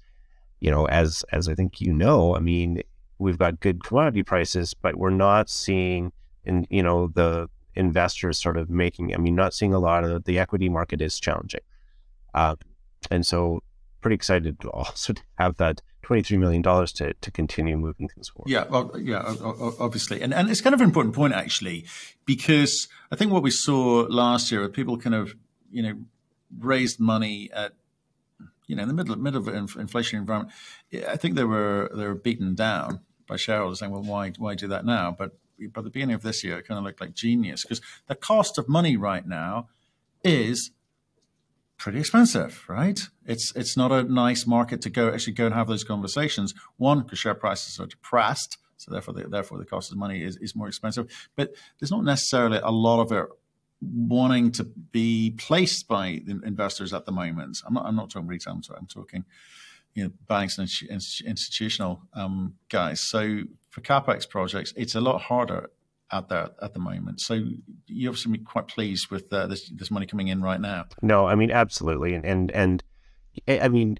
you 0.59 0.69
know 0.69 0.85
as 0.89 1.23
as 1.31 1.47
I 1.47 1.55
think 1.55 1.79
you 1.79 1.93
know, 1.93 2.35
I 2.35 2.39
mean 2.39 2.83
we've 3.19 3.37
got 3.37 3.59
good 3.59 3.83
commodity 3.83 4.23
prices, 4.23 4.73
but 4.73 4.95
we're 4.95 5.09
not 5.09 5.49
seeing 5.49 6.11
in 6.43 6.65
you 6.69 6.83
know 6.83 7.07
the 7.07 7.49
investors 7.75 8.39
sort 8.39 8.57
of 8.57 8.69
making. 8.69 9.13
I 9.13 9.17
mean, 9.17 9.35
not 9.35 9.53
seeing 9.53 9.73
a 9.73 9.79
lot 9.79 10.03
of 10.03 10.23
the 10.25 10.39
equity 10.39 10.69
market 10.69 11.01
is 11.01 11.19
challenging, 11.19 11.61
uh, 12.33 12.55
and 13.11 13.25
so 13.25 13.61
pretty 14.01 14.15
excited 14.15 14.59
to 14.61 14.69
also 14.69 15.13
have 15.37 15.57
that 15.57 15.81
$23 16.07 16.37
million 16.39 16.63
to, 16.63 17.13
to 17.13 17.31
continue 17.31 17.75
moving 17.75 18.07
things 18.07 18.29
forward. 18.29 18.49
Yeah, 18.49 18.65
well, 18.69 18.91
yeah, 18.97 19.35
obviously. 19.79 20.21
And, 20.21 20.33
and 20.33 20.49
it's 20.49 20.61
kind 20.61 20.73
of 20.73 20.79
an 20.79 20.87
important 20.87 21.15
point, 21.15 21.33
actually, 21.33 21.85
because 22.25 22.87
I 23.11 23.15
think 23.15 23.31
what 23.31 23.43
we 23.43 23.51
saw 23.51 24.05
last 24.09 24.51
year, 24.51 24.63
of 24.63 24.73
people 24.73 24.97
kind 24.97 25.15
of, 25.15 25.35
you 25.71 25.83
know, 25.83 25.95
raised 26.57 26.99
money 26.99 27.49
at, 27.53 27.73
you 28.67 28.75
know, 28.75 28.83
in 28.83 28.87
the 28.87 28.93
middle, 28.93 29.17
middle 29.17 29.41
of 29.41 29.47
an 29.47 29.67
inflationary 29.67 30.19
environment. 30.19 30.53
I 31.07 31.17
think 31.17 31.35
they 31.35 31.43
were, 31.43 31.91
they 31.93 32.05
were 32.05 32.15
beaten 32.15 32.55
down 32.55 33.01
by 33.27 33.35
shareholders 33.35 33.79
saying, 33.79 33.91
well, 33.91 34.03
why, 34.03 34.31
why 34.37 34.55
do 34.55 34.67
that 34.67 34.85
now? 34.85 35.15
But 35.17 35.37
by 35.73 35.81
the 35.81 35.89
beginning 35.89 36.15
of 36.15 36.23
this 36.23 36.43
year, 36.43 36.57
it 36.57 36.67
kind 36.67 36.77
of 36.77 36.83
looked 36.83 37.01
like 37.01 37.13
genius 37.13 37.63
because 37.63 37.81
the 38.07 38.15
cost 38.15 38.57
of 38.57 38.69
money 38.69 38.95
right 38.95 39.27
now 39.27 39.67
is 40.23 40.71
pretty 41.77 41.99
expensive, 41.99 42.63
right? 42.67 43.07
It's 43.25 43.55
it's 43.55 43.77
not 43.77 43.91
a 43.91 44.03
nice 44.03 44.45
market 44.45 44.81
to 44.81 44.89
go 44.89 45.11
actually 45.13 45.33
go 45.33 45.45
and 45.45 45.55
have 45.55 45.67
those 45.67 45.83
conversations. 45.83 46.53
One, 46.77 47.01
because 47.01 47.19
share 47.19 47.35
prices 47.35 47.79
are 47.79 47.85
depressed, 47.85 48.57
so 48.77 48.91
therefore 48.91 49.13
the, 49.13 49.27
therefore 49.27 49.57
the 49.57 49.65
cost 49.65 49.91
of 49.91 49.97
money 49.97 50.23
is, 50.23 50.37
is 50.37 50.55
more 50.55 50.67
expensive. 50.67 51.07
But 51.35 51.53
there's 51.79 51.91
not 51.91 52.03
necessarily 52.03 52.59
a 52.63 52.71
lot 52.71 53.01
of 53.01 53.11
it 53.11 53.25
wanting 53.81 54.51
to 54.51 54.63
be 54.63 55.35
placed 55.37 55.87
by 55.87 56.21
investors 56.43 56.93
at 56.93 57.05
the 57.05 57.11
moment. 57.11 57.59
I'm 57.65 57.73
not 57.73 57.85
I'm 57.85 57.95
not 57.95 58.09
talking 58.09 58.27
retail. 58.27 58.53
I'm 58.53 58.61
talking, 58.61 58.79
I'm 58.79 58.87
talking 58.87 59.25
you 59.97 60.03
know, 60.03 60.11
banks 60.27 60.59
and 60.59 60.69
institutional 61.25 62.03
um, 62.13 62.53
guys. 62.69 63.01
So 63.01 63.39
for 63.71 63.81
capex 63.81 64.29
projects, 64.29 64.71
it's 64.77 64.93
a 64.93 65.01
lot 65.01 65.19
harder 65.19 65.71
out 66.11 66.29
there 66.29 66.49
at 66.61 66.75
the 66.75 66.79
moment. 66.79 67.19
So 67.19 67.33
you 67.87 68.07
obviously 68.07 68.37
quite 68.37 68.67
pleased 68.67 69.09
with 69.09 69.33
uh, 69.33 69.47
this 69.47 69.69
this 69.69 69.89
money 69.89 70.05
coming 70.05 70.27
in 70.27 70.43
right 70.43 70.61
now. 70.61 70.85
No, 71.01 71.25
I 71.25 71.33
mean 71.33 71.49
absolutely, 71.49 72.13
and 72.13 72.23
and, 72.27 72.51
and 72.51 72.83
I 73.47 73.67
mean, 73.69 73.97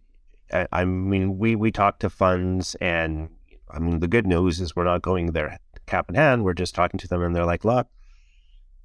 I, 0.53 0.67
I 0.71 0.85
mean 0.85 1.39
we 1.39 1.55
we 1.55 1.71
talk 1.71 1.97
to 1.99 2.11
funds, 2.11 2.75
and 2.75 3.29
I 3.71 3.79
mean 3.79 3.99
the 3.99 4.07
good 4.07 4.27
news 4.27 4.61
is 4.61 4.75
we're 4.75 4.83
not 4.83 5.01
going 5.01 5.31
there 5.31 5.57
cap 5.87 6.09
in 6.09 6.15
hand. 6.15 6.45
We're 6.45 6.53
just 6.53 6.75
talking 6.75 6.99
to 6.99 7.07
them, 7.07 7.23
and 7.23 7.35
they're 7.35 7.43
like, 7.45 7.65
look. 7.65 7.87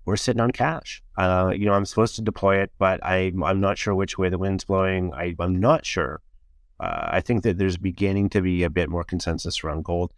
We're 0.04 0.16
sitting 0.16 0.40
on 0.40 0.50
cash. 0.50 1.00
Uh, 1.16 1.52
you 1.54 1.64
know, 1.64 1.74
I'm 1.74 1.84
supposed 1.84 2.16
to 2.16 2.22
deploy 2.22 2.56
it, 2.56 2.72
but 2.76 2.98
I, 3.04 3.32
I'm 3.44 3.60
not 3.60 3.78
sure 3.78 3.94
which 3.94 4.18
way 4.18 4.30
the 4.30 4.36
wind's 4.36 4.64
blowing. 4.64 5.14
I, 5.14 5.36
I'm 5.38 5.60
not 5.60 5.86
sure 5.86 6.20
uh, 6.82 7.08
I 7.12 7.20
think 7.20 7.44
that 7.44 7.58
there's 7.58 7.76
beginning 7.76 8.28
to 8.30 8.42
be 8.42 8.64
a 8.64 8.70
bit 8.70 8.90
more 8.90 9.04
consensus 9.04 9.62
around 9.62 9.84
gold. 9.84 10.12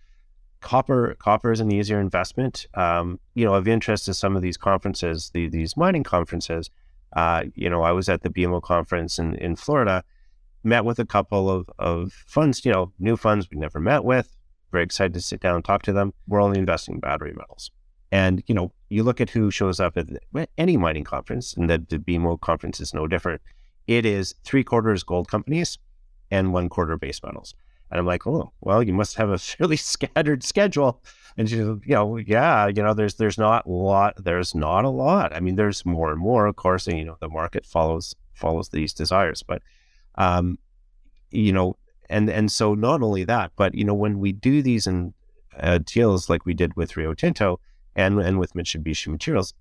Copper, 0.62 1.14
copper 1.18 1.53
is 1.53 1.61
an 1.61 1.70
easier 1.70 2.00
investment. 2.00 2.66
Um, 2.72 3.20
you 3.35 3.44
know, 3.44 3.53
of 3.53 3.68
interest 3.68 4.07
to 4.07 4.14
some 4.14 4.35
of 4.35 4.40
these 4.40 4.57
conferences, 4.57 5.31
the, 5.35 5.46
these 5.50 5.77
mining 5.77 6.05
conferences. 6.05 6.70
Uh, 7.14 7.44
you 7.55 7.68
know, 7.68 7.83
I 7.83 7.92
was 7.92 8.09
at 8.09 8.22
the 8.22 8.31
BMO 8.31 8.62
conference 8.62 9.18
in, 9.18 9.35
in 9.35 9.57
Florida, 9.57 10.03
met 10.62 10.87
with 10.87 10.98
a 10.98 11.05
couple 11.05 11.50
of, 11.50 11.68
of 11.79 12.12
funds, 12.27 12.64
you 12.64 12.72
know, 12.72 12.92
new 12.98 13.18
funds 13.18 13.46
we 13.50 13.59
never 13.59 13.79
met 13.79 14.03
with. 14.03 14.35
Very 14.72 14.85
excited 14.85 15.12
to 15.12 15.20
sit 15.20 15.40
down 15.40 15.57
and 15.57 15.64
talk 15.64 15.83
to 15.83 15.92
them. 15.92 16.14
We're 16.27 16.40
only 16.40 16.59
investing 16.59 16.94
in 16.94 17.00
battery 17.00 17.35
metals. 17.35 17.70
And, 18.11 18.42
you 18.46 18.55
know, 18.55 18.72
you 18.88 19.03
look 19.03 19.20
at 19.20 19.29
who 19.29 19.50
shows 19.50 19.81
up 19.81 19.98
at 19.98 20.07
any 20.57 20.79
mining 20.79 21.05
conference, 21.05 21.53
and 21.53 21.68
the, 21.68 21.85
the 21.87 21.98
BMO 21.98 22.40
conference 22.40 22.81
is 22.81 22.94
no 22.94 23.07
different. 23.07 23.42
It 23.87 24.07
is 24.07 24.35
three 24.44 24.64
quarters 24.64 25.03
gold 25.03 25.29
companies 25.29 25.79
and 26.35 26.53
one 26.53 26.68
quarter 26.68 26.97
base 26.97 27.23
metals. 27.23 27.55
And 27.90 28.01
I'm 28.01 28.07
like, 28.07 28.27
oh, 28.27 28.53
well, 28.61 28.83
you 28.83 28.92
must 28.92 29.16
have 29.16 29.31
a 29.31 29.38
fairly 29.51 29.77
scattered 29.77 30.42
schedule. 30.42 31.03
And 31.37 31.49
she's, 31.49 31.59
you 31.59 31.81
know, 31.87 32.16
yeah, 32.16 32.66
you 32.66 32.83
know, 32.83 32.94
there's 32.94 33.14
there's 33.14 33.38
not 33.38 33.66
a 33.66 33.70
lot. 33.70 34.14
There's 34.23 34.55
not 34.55 34.85
a 34.85 34.88
lot. 34.88 35.35
I 35.35 35.40
mean, 35.40 35.57
there's 35.57 35.85
more 35.87 36.11
and 36.11 36.20
more, 36.20 36.47
of 36.47 36.57
course, 36.57 36.87
and 36.87 36.99
you 36.99 37.05
know, 37.05 37.16
the 37.20 37.29
market 37.29 37.64
follows 37.64 38.14
follows 38.35 38.68
these 38.68 38.92
desires. 38.92 39.42
But, 39.42 39.62
um, 40.16 40.59
you 41.31 41.53
know, 41.53 41.77
and 42.11 42.29
and 42.29 42.51
so 42.51 42.75
not 42.75 43.03
only 43.03 43.25
that, 43.25 43.53
but 43.57 43.75
you 43.75 43.85
know, 43.85 43.94
when 43.94 44.18
we 44.18 44.33
do 44.33 44.62
these 44.62 44.87
in 44.87 45.14
uh, 45.59 45.79
deals 45.85 46.29
like 46.29 46.47
we 46.47 46.55
did 46.55 46.75
with 46.77 46.97
Rio 46.97 47.14
Tinto 47.14 47.61
and 47.94 48.18
and 48.20 48.38
with 48.38 48.55
Mitsubishi 48.55 49.09
Materials, 49.09 49.55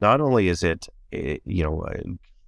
not 0.00 0.20
only 0.20 0.48
is 0.48 0.62
it, 0.62 0.86
it 1.10 1.18
eh, 1.18 1.38
you 1.44 1.62
know 1.62 1.82
uh, 1.82 2.00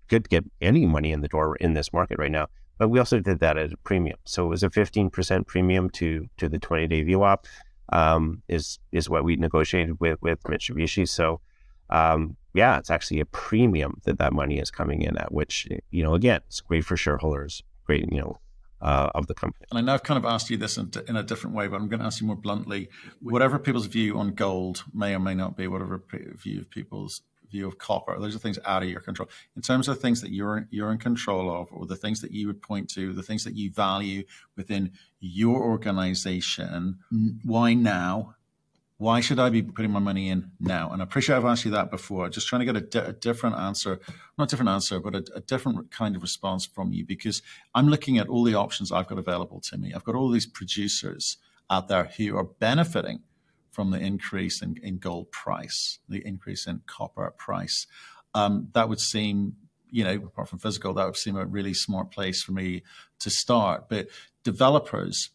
good 0.09 0.25
to 0.25 0.29
get 0.29 0.45
any 0.61 0.87
money 0.87 1.13
in 1.13 1.21
the 1.21 1.29
door 1.29 1.57
in 1.57 1.75
this 1.75 1.93
market 1.93 2.19
right 2.19 2.33
now, 2.33 2.49
but 2.81 2.89
we 2.89 2.99
also 2.99 3.21
did 3.21 3.41
that 3.41 3.59
at 3.59 3.73
a 3.75 3.77
premium. 3.85 4.19
So 4.25 4.47
it 4.47 4.49
was 4.49 4.63
a 4.63 4.71
15% 4.71 5.47
premium 5.47 5.91
to 5.91 6.27
to 6.39 6.49
the 6.49 6.59
20 6.59 6.87
day 6.89 7.05
VWAP 7.05 7.45
um, 7.93 8.43
is 8.49 8.79
is 8.91 9.09
what 9.09 9.23
we 9.23 9.37
negotiated 9.37 10.01
with 10.01 10.19
with 10.23 10.43
Mitsubishi. 10.45 11.07
So 11.07 11.43
um, 11.91 12.39
yeah, 12.55 12.79
it's 12.79 12.91
actually 12.91 13.21
a 13.21 13.27
premium 13.27 14.01
that 14.05 14.19
that 14.19 14.33
money 14.33 14.59
is 14.59 14.71
coming 14.71 15.03
in 15.03 15.19
at, 15.19 15.31
which 15.31 15.69
you 15.91 16.03
know 16.03 16.15
again, 16.15 16.41
it's 16.47 16.63
great 16.63 16.87
for 16.87 16.97
shareholders, 16.97 17.63
great 17.85 18.11
you 18.11 18.19
know 18.19 18.39
uh, 18.81 19.11
of 19.15 19.27
the 19.27 19.35
company. 19.35 19.67
And 19.71 19.79
I 19.79 19.83
know 19.83 19.93
I've 19.93 20.03
kind 20.03 20.17
of 20.17 20.25
asked 20.25 20.49
you 20.49 20.57
this 20.57 20.79
in, 20.79 20.91
in, 21.07 21.17
a 21.17 21.23
different 21.23 21.55
way, 21.55 21.69
but 21.69 21.77
I'm 21.77 21.89
going 21.89 22.01
to 22.01 22.07
ask 22.07 22.23
you 22.23 22.27
more 22.27 22.37
bluntly. 22.37 22.89
Whatever 23.21 23.59
people's 23.59 23.87
view 23.87 24.19
on 24.19 24.33
gold 24.33 24.85
may 24.95 25.15
or 25.15 25.19
may 25.19 25.35
not 25.35 25.55
be, 25.55 25.67
whatever 25.67 26.03
view 26.37 26.61
of 26.61 26.71
people's 26.71 27.21
view 27.51 27.67
of 27.67 27.79
copper. 27.79 28.19
Those 28.19 28.35
are 28.35 28.39
things 28.39 28.59
out 28.65 28.83
of 28.83 28.89
your 28.89 29.01
control. 29.01 29.29
In 29.57 29.63
terms 29.63 29.89
of 29.89 30.01
things 30.01 30.21
that 30.21 30.31
you're 30.31 30.67
you're 30.71 30.93
in 30.93 30.99
control 30.99 31.51
of, 31.51 31.69
or 31.73 31.87
the 31.87 31.97
things 31.97 32.21
that 32.21 32.33
you 32.33 32.47
would 32.47 32.63
point 32.63 32.89
to, 32.91 33.13
the 33.13 33.23
things 33.23 33.45
that 33.45 33.55
you 33.55 33.71
value 33.71 34.25
within 34.57 34.93
your 35.21 35.63
organization. 35.63 36.99
Mm-hmm. 37.13 37.49
Why 37.49 37.75
now? 37.75 38.37
Why 38.99 39.21
should 39.21 39.39
I 39.39 39.49
be 39.49 39.63
putting 39.63 39.93
my 39.93 39.99
money 39.99 40.29
in 40.29 40.51
now? 40.61 40.91
And 40.93 41.01
I 41.01 41.05
appreciate 41.05 41.35
I've 41.35 41.47
asked 41.47 41.65
you 41.65 41.71
that 41.71 41.91
before. 41.91 42.29
Just 42.29 42.49
trying 42.49 42.61
to 42.61 42.67
get 42.67 42.77
a, 42.77 42.83
di- 42.83 42.99
a 42.99 43.15
different 43.15 43.57
answer, 43.57 43.99
not 44.37 44.45
a 44.45 44.51
different 44.51 44.69
answer, 44.69 45.01
but 45.01 45.15
a, 45.15 45.25
a 45.37 45.41
different 45.41 45.91
kind 45.91 46.17
of 46.17 46.21
response 46.21 46.67
from 46.67 46.93
you 46.93 47.07
because 47.07 47.41
I'm 47.75 47.89
looking 47.89 48.19
at 48.19 48.29
all 48.29 48.45
the 48.45 48.57
options 48.57 48.93
I've 48.93 49.07
got 49.07 49.19
available 49.19 49.59
to 49.63 49.79
me. 49.79 49.95
I've 49.95 50.05
got 50.05 50.17
all 50.17 50.29
these 50.29 50.45
producers 50.45 51.39
out 51.71 51.89
there 51.89 52.11
who 52.19 52.37
are 52.37 52.45
benefiting 52.45 53.21
from 53.81 53.93
the 53.93 53.99
increase 53.99 54.61
in, 54.61 54.77
in 54.83 54.99
gold 54.99 55.33
price, 55.33 56.01
the 56.07 56.21
increase 56.27 56.67
in 56.67 56.83
copper 56.85 57.33
price. 57.39 57.87
Um, 58.35 58.69
that 58.75 58.91
would 58.91 59.01
seem, 59.01 59.57
you 59.91 60.05
know, 60.05 60.17
apart 60.17 60.51
from 60.51 60.59
physical, 60.59 60.93
that 60.93 61.07
would 61.07 61.17
seem 61.17 61.35
a 61.35 61.47
really 61.47 61.73
smart 61.73 62.11
place 62.11 62.43
for 62.43 62.53
me 62.53 62.83
to 63.21 63.31
start. 63.31 63.89
But 63.89 64.09
developers 64.45 65.31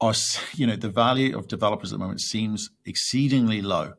are, 0.00 0.14
you 0.54 0.66
know, 0.66 0.76
the 0.76 0.88
value 0.88 1.36
of 1.36 1.46
developers 1.46 1.92
at 1.92 1.98
the 1.98 2.02
moment 2.02 2.22
seems 2.22 2.70
exceedingly 2.86 3.60
low 3.60 3.92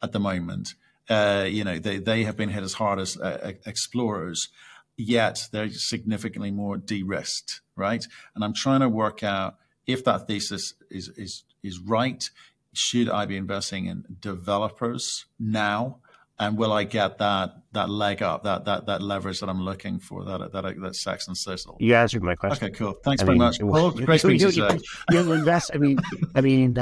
at 0.00 0.12
the 0.12 0.20
moment. 0.20 0.74
Uh, 1.10 1.46
you 1.48 1.64
know, 1.64 1.80
they, 1.80 1.98
they 1.98 2.22
have 2.22 2.36
been 2.36 2.50
hit 2.50 2.62
as 2.62 2.74
hard 2.74 3.00
as 3.00 3.16
uh, 3.16 3.54
explorers, 3.66 4.50
yet 4.96 5.48
they're 5.50 5.68
significantly 5.68 6.52
more 6.52 6.76
de-risked, 6.76 7.60
right? 7.74 8.04
And 8.36 8.44
I'm 8.44 8.54
trying 8.54 8.82
to 8.82 8.88
work 8.88 9.24
out 9.24 9.56
if 9.84 10.04
that 10.04 10.28
thesis 10.28 10.74
is 10.92 11.08
is 11.16 11.42
is 11.64 11.80
right 11.80 12.30
should 12.74 13.08
I 13.08 13.26
be 13.26 13.36
investing 13.36 13.86
in 13.86 14.04
developers 14.20 15.26
now 15.38 16.00
and 16.38 16.58
will 16.58 16.72
I 16.72 16.84
get 16.84 17.18
that 17.18 17.54
that 17.72 17.88
leg 17.88 18.22
up, 18.22 18.42
that 18.44 18.64
that 18.64 18.86
that 18.86 19.02
leverage 19.02 19.40
that 19.40 19.48
I'm 19.48 19.62
looking 19.62 19.98
for, 19.98 20.24
that 20.24 20.52
that 20.52 20.80
that 20.80 20.96
Saxon 20.96 21.34
sizzle? 21.34 21.76
You 21.78 21.94
answered 21.94 22.22
my 22.22 22.34
question. 22.34 22.66
Okay, 22.66 22.74
cool. 22.74 22.94
Thanks 23.04 23.22
I 23.22 23.26
very 23.26 23.38
mean, 23.38 23.46
much. 23.46 23.62
Well, 23.62 23.90
great 23.92 24.20
speech 24.20 24.42
you, 24.42 24.48
you, 24.50 24.80
you, 25.12 25.32
invest. 25.32 25.70
I 25.72 25.78
mean, 25.78 25.98
I 26.34 26.40
mean, 26.40 26.76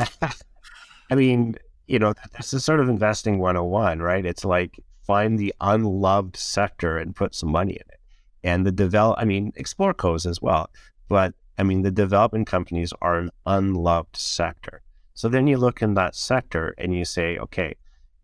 I 1.11 1.15
mean, 1.15 1.57
you 1.87 1.99
know, 1.99 2.15
this 2.37 2.55
is 2.55 2.65
sort 2.65 2.81
of 2.81 2.89
investing 2.89 3.39
101, 3.39 4.01
right? 4.01 4.25
It's 4.25 4.45
like 4.45 4.81
find 5.07 5.39
the 5.39 5.55
unloved 5.61 6.37
sector 6.37 6.97
and 6.97 7.15
put 7.15 7.35
some 7.35 7.51
money 7.51 7.73
in 7.73 7.81
it. 7.81 8.01
And 8.45 8.67
the 8.67 8.73
develop, 8.73 9.19
I 9.19 9.25
mean, 9.25 9.53
explore 9.57 9.93
codes 9.93 10.27
as 10.27 10.41
well, 10.41 10.71
but 11.09 11.35
I 11.59 11.63
mean, 11.63 11.83
the 11.83 11.91
development 11.91 12.47
companies 12.47 12.93
are 13.03 13.19
an 13.19 13.31
unloved 13.45 14.17
sector. 14.17 14.81
So 15.15 15.29
then 15.29 15.47
you 15.47 15.59
look 15.59 15.83
in 15.83 15.95
that 15.95 16.15
sector 16.15 16.75
and 16.79 16.95
you 16.95 17.05
say, 17.05 17.39
okay, 17.39 17.75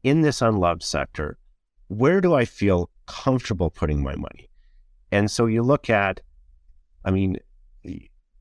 in 0.03 0.23
this 0.23 0.41
unloved 0.43 0.83
sector, 0.83 1.39
where 1.89 2.21
do 2.21 2.35
I 2.35 2.45
feel 2.45 2.91
comfortable 3.07 3.71
putting 3.71 4.03
my 4.03 4.15
money? 4.15 4.49
And 5.11 5.31
so 5.31 5.47
you 5.47 5.63
look 5.63 5.91
at, 5.91 6.21
I 7.05 7.11
mean, 7.11 7.39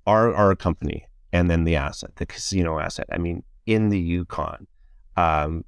our 0.05 0.33
our 0.33 0.55
company 0.55 1.05
and 1.31 1.49
then 1.49 1.63
the 1.63 1.75
asset, 1.75 2.15
the 2.15 2.25
casino 2.25 2.79
asset. 2.79 3.07
I 3.11 3.17
mean, 3.17 3.43
in 3.65 3.89
the 3.89 3.99
Yukon, 3.99 4.67
um, 5.15 5.63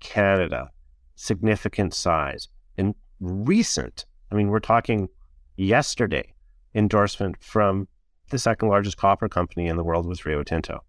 Canada, 0.00 0.70
significant 1.14 1.94
size, 1.94 2.48
and 2.76 2.94
recent. 3.20 4.04
I 4.30 4.34
mean, 4.34 4.48
we're 4.48 4.58
talking 4.60 5.08
yesterday 5.56 6.34
endorsement 6.74 7.42
from 7.42 7.88
the 8.30 8.38
second 8.38 8.68
largest 8.68 8.96
copper 8.96 9.28
company 9.28 9.66
in 9.66 9.76
the 9.76 9.84
world 9.84 10.06
was 10.06 10.26
Rio 10.26 10.42
Tinto 10.42 10.82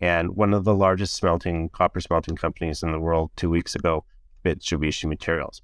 and 0.00 0.36
one 0.36 0.52
of 0.52 0.64
the 0.64 0.74
largest 0.74 1.14
smelting 1.14 1.68
copper 1.70 2.00
smelting 2.00 2.36
companies 2.36 2.82
in 2.82 2.92
the 2.92 3.00
world 3.00 3.30
two 3.36 3.50
weeks 3.50 3.74
ago, 3.74 4.04
Mitsubishi 4.44 5.06
Materials. 5.06 5.62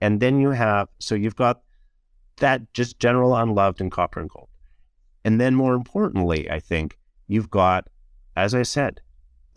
And 0.00 0.20
then 0.20 0.40
you 0.40 0.50
have 0.50 0.88
so 0.98 1.14
you've 1.14 1.36
got 1.36 1.62
that 2.38 2.72
just 2.72 2.98
general 2.98 3.36
unloved 3.36 3.80
in 3.80 3.90
copper 3.90 4.20
and 4.20 4.30
gold. 4.30 4.48
And 5.24 5.40
then 5.40 5.54
more 5.54 5.74
importantly, 5.74 6.50
I 6.50 6.58
think 6.58 6.98
you've 7.28 7.50
got, 7.50 7.88
as 8.36 8.54
I 8.54 8.62
said, 8.62 9.00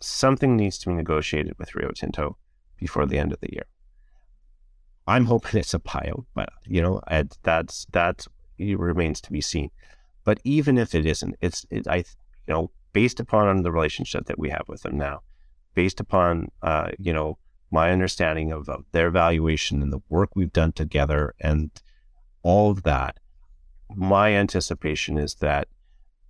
something 0.00 0.56
needs 0.56 0.78
to 0.78 0.88
be 0.88 0.94
negotiated 0.94 1.54
with 1.58 1.74
Rio 1.74 1.90
Tinto 1.90 2.36
before 2.76 3.06
the 3.06 3.18
end 3.18 3.32
of 3.32 3.40
the 3.40 3.52
year. 3.52 3.64
I'm 5.06 5.26
hoping 5.26 5.60
it's 5.60 5.74
a 5.74 5.78
buyout, 5.78 6.24
but 6.34 6.50
you 6.66 6.80
know, 6.82 7.00
that's 7.42 7.86
that's 7.92 8.28
it 8.58 8.78
remains 8.78 9.20
to 9.22 9.32
be 9.32 9.40
seen. 9.40 9.70
But 10.24 10.40
even 10.44 10.78
if 10.78 10.94
it 10.94 11.04
isn't, 11.04 11.36
it's 11.40 11.66
it, 11.70 11.86
I 11.86 11.96
you 11.96 12.04
know 12.48 12.70
based 12.94 13.20
upon 13.20 13.62
the 13.62 13.70
relationship 13.70 14.24
that 14.24 14.38
we 14.38 14.48
have 14.48 14.64
with 14.68 14.82
them 14.82 14.96
now, 14.96 15.20
based 15.74 16.00
upon 16.00 16.50
uh, 16.62 16.92
you 16.98 17.12
know 17.12 17.36
my 17.70 17.90
understanding 17.90 18.52
of, 18.52 18.68
of 18.70 18.84
their 18.92 19.10
valuation 19.10 19.82
and 19.82 19.92
the 19.92 20.00
work 20.08 20.30
we've 20.34 20.52
done 20.52 20.72
together 20.72 21.34
and 21.40 21.70
all 22.42 22.70
of 22.70 22.84
that, 22.84 23.18
my 23.94 24.32
anticipation 24.32 25.18
is 25.18 25.34
that 25.36 25.66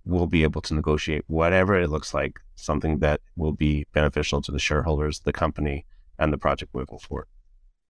we'll 0.05 0.27
be 0.27 0.43
able 0.43 0.61
to 0.61 0.73
negotiate 0.73 1.23
whatever 1.27 1.79
it 1.79 1.89
looks 1.89 2.13
like, 2.13 2.39
something 2.55 2.99
that 2.99 3.21
will 3.35 3.51
be 3.51 3.85
beneficial 3.93 4.41
to 4.41 4.51
the 4.51 4.59
shareholders, 4.59 5.19
the 5.19 5.33
company, 5.33 5.85
and 6.17 6.31
the 6.31 6.37
project 6.37 6.73
moving 6.73 6.99
forward. 6.99 7.27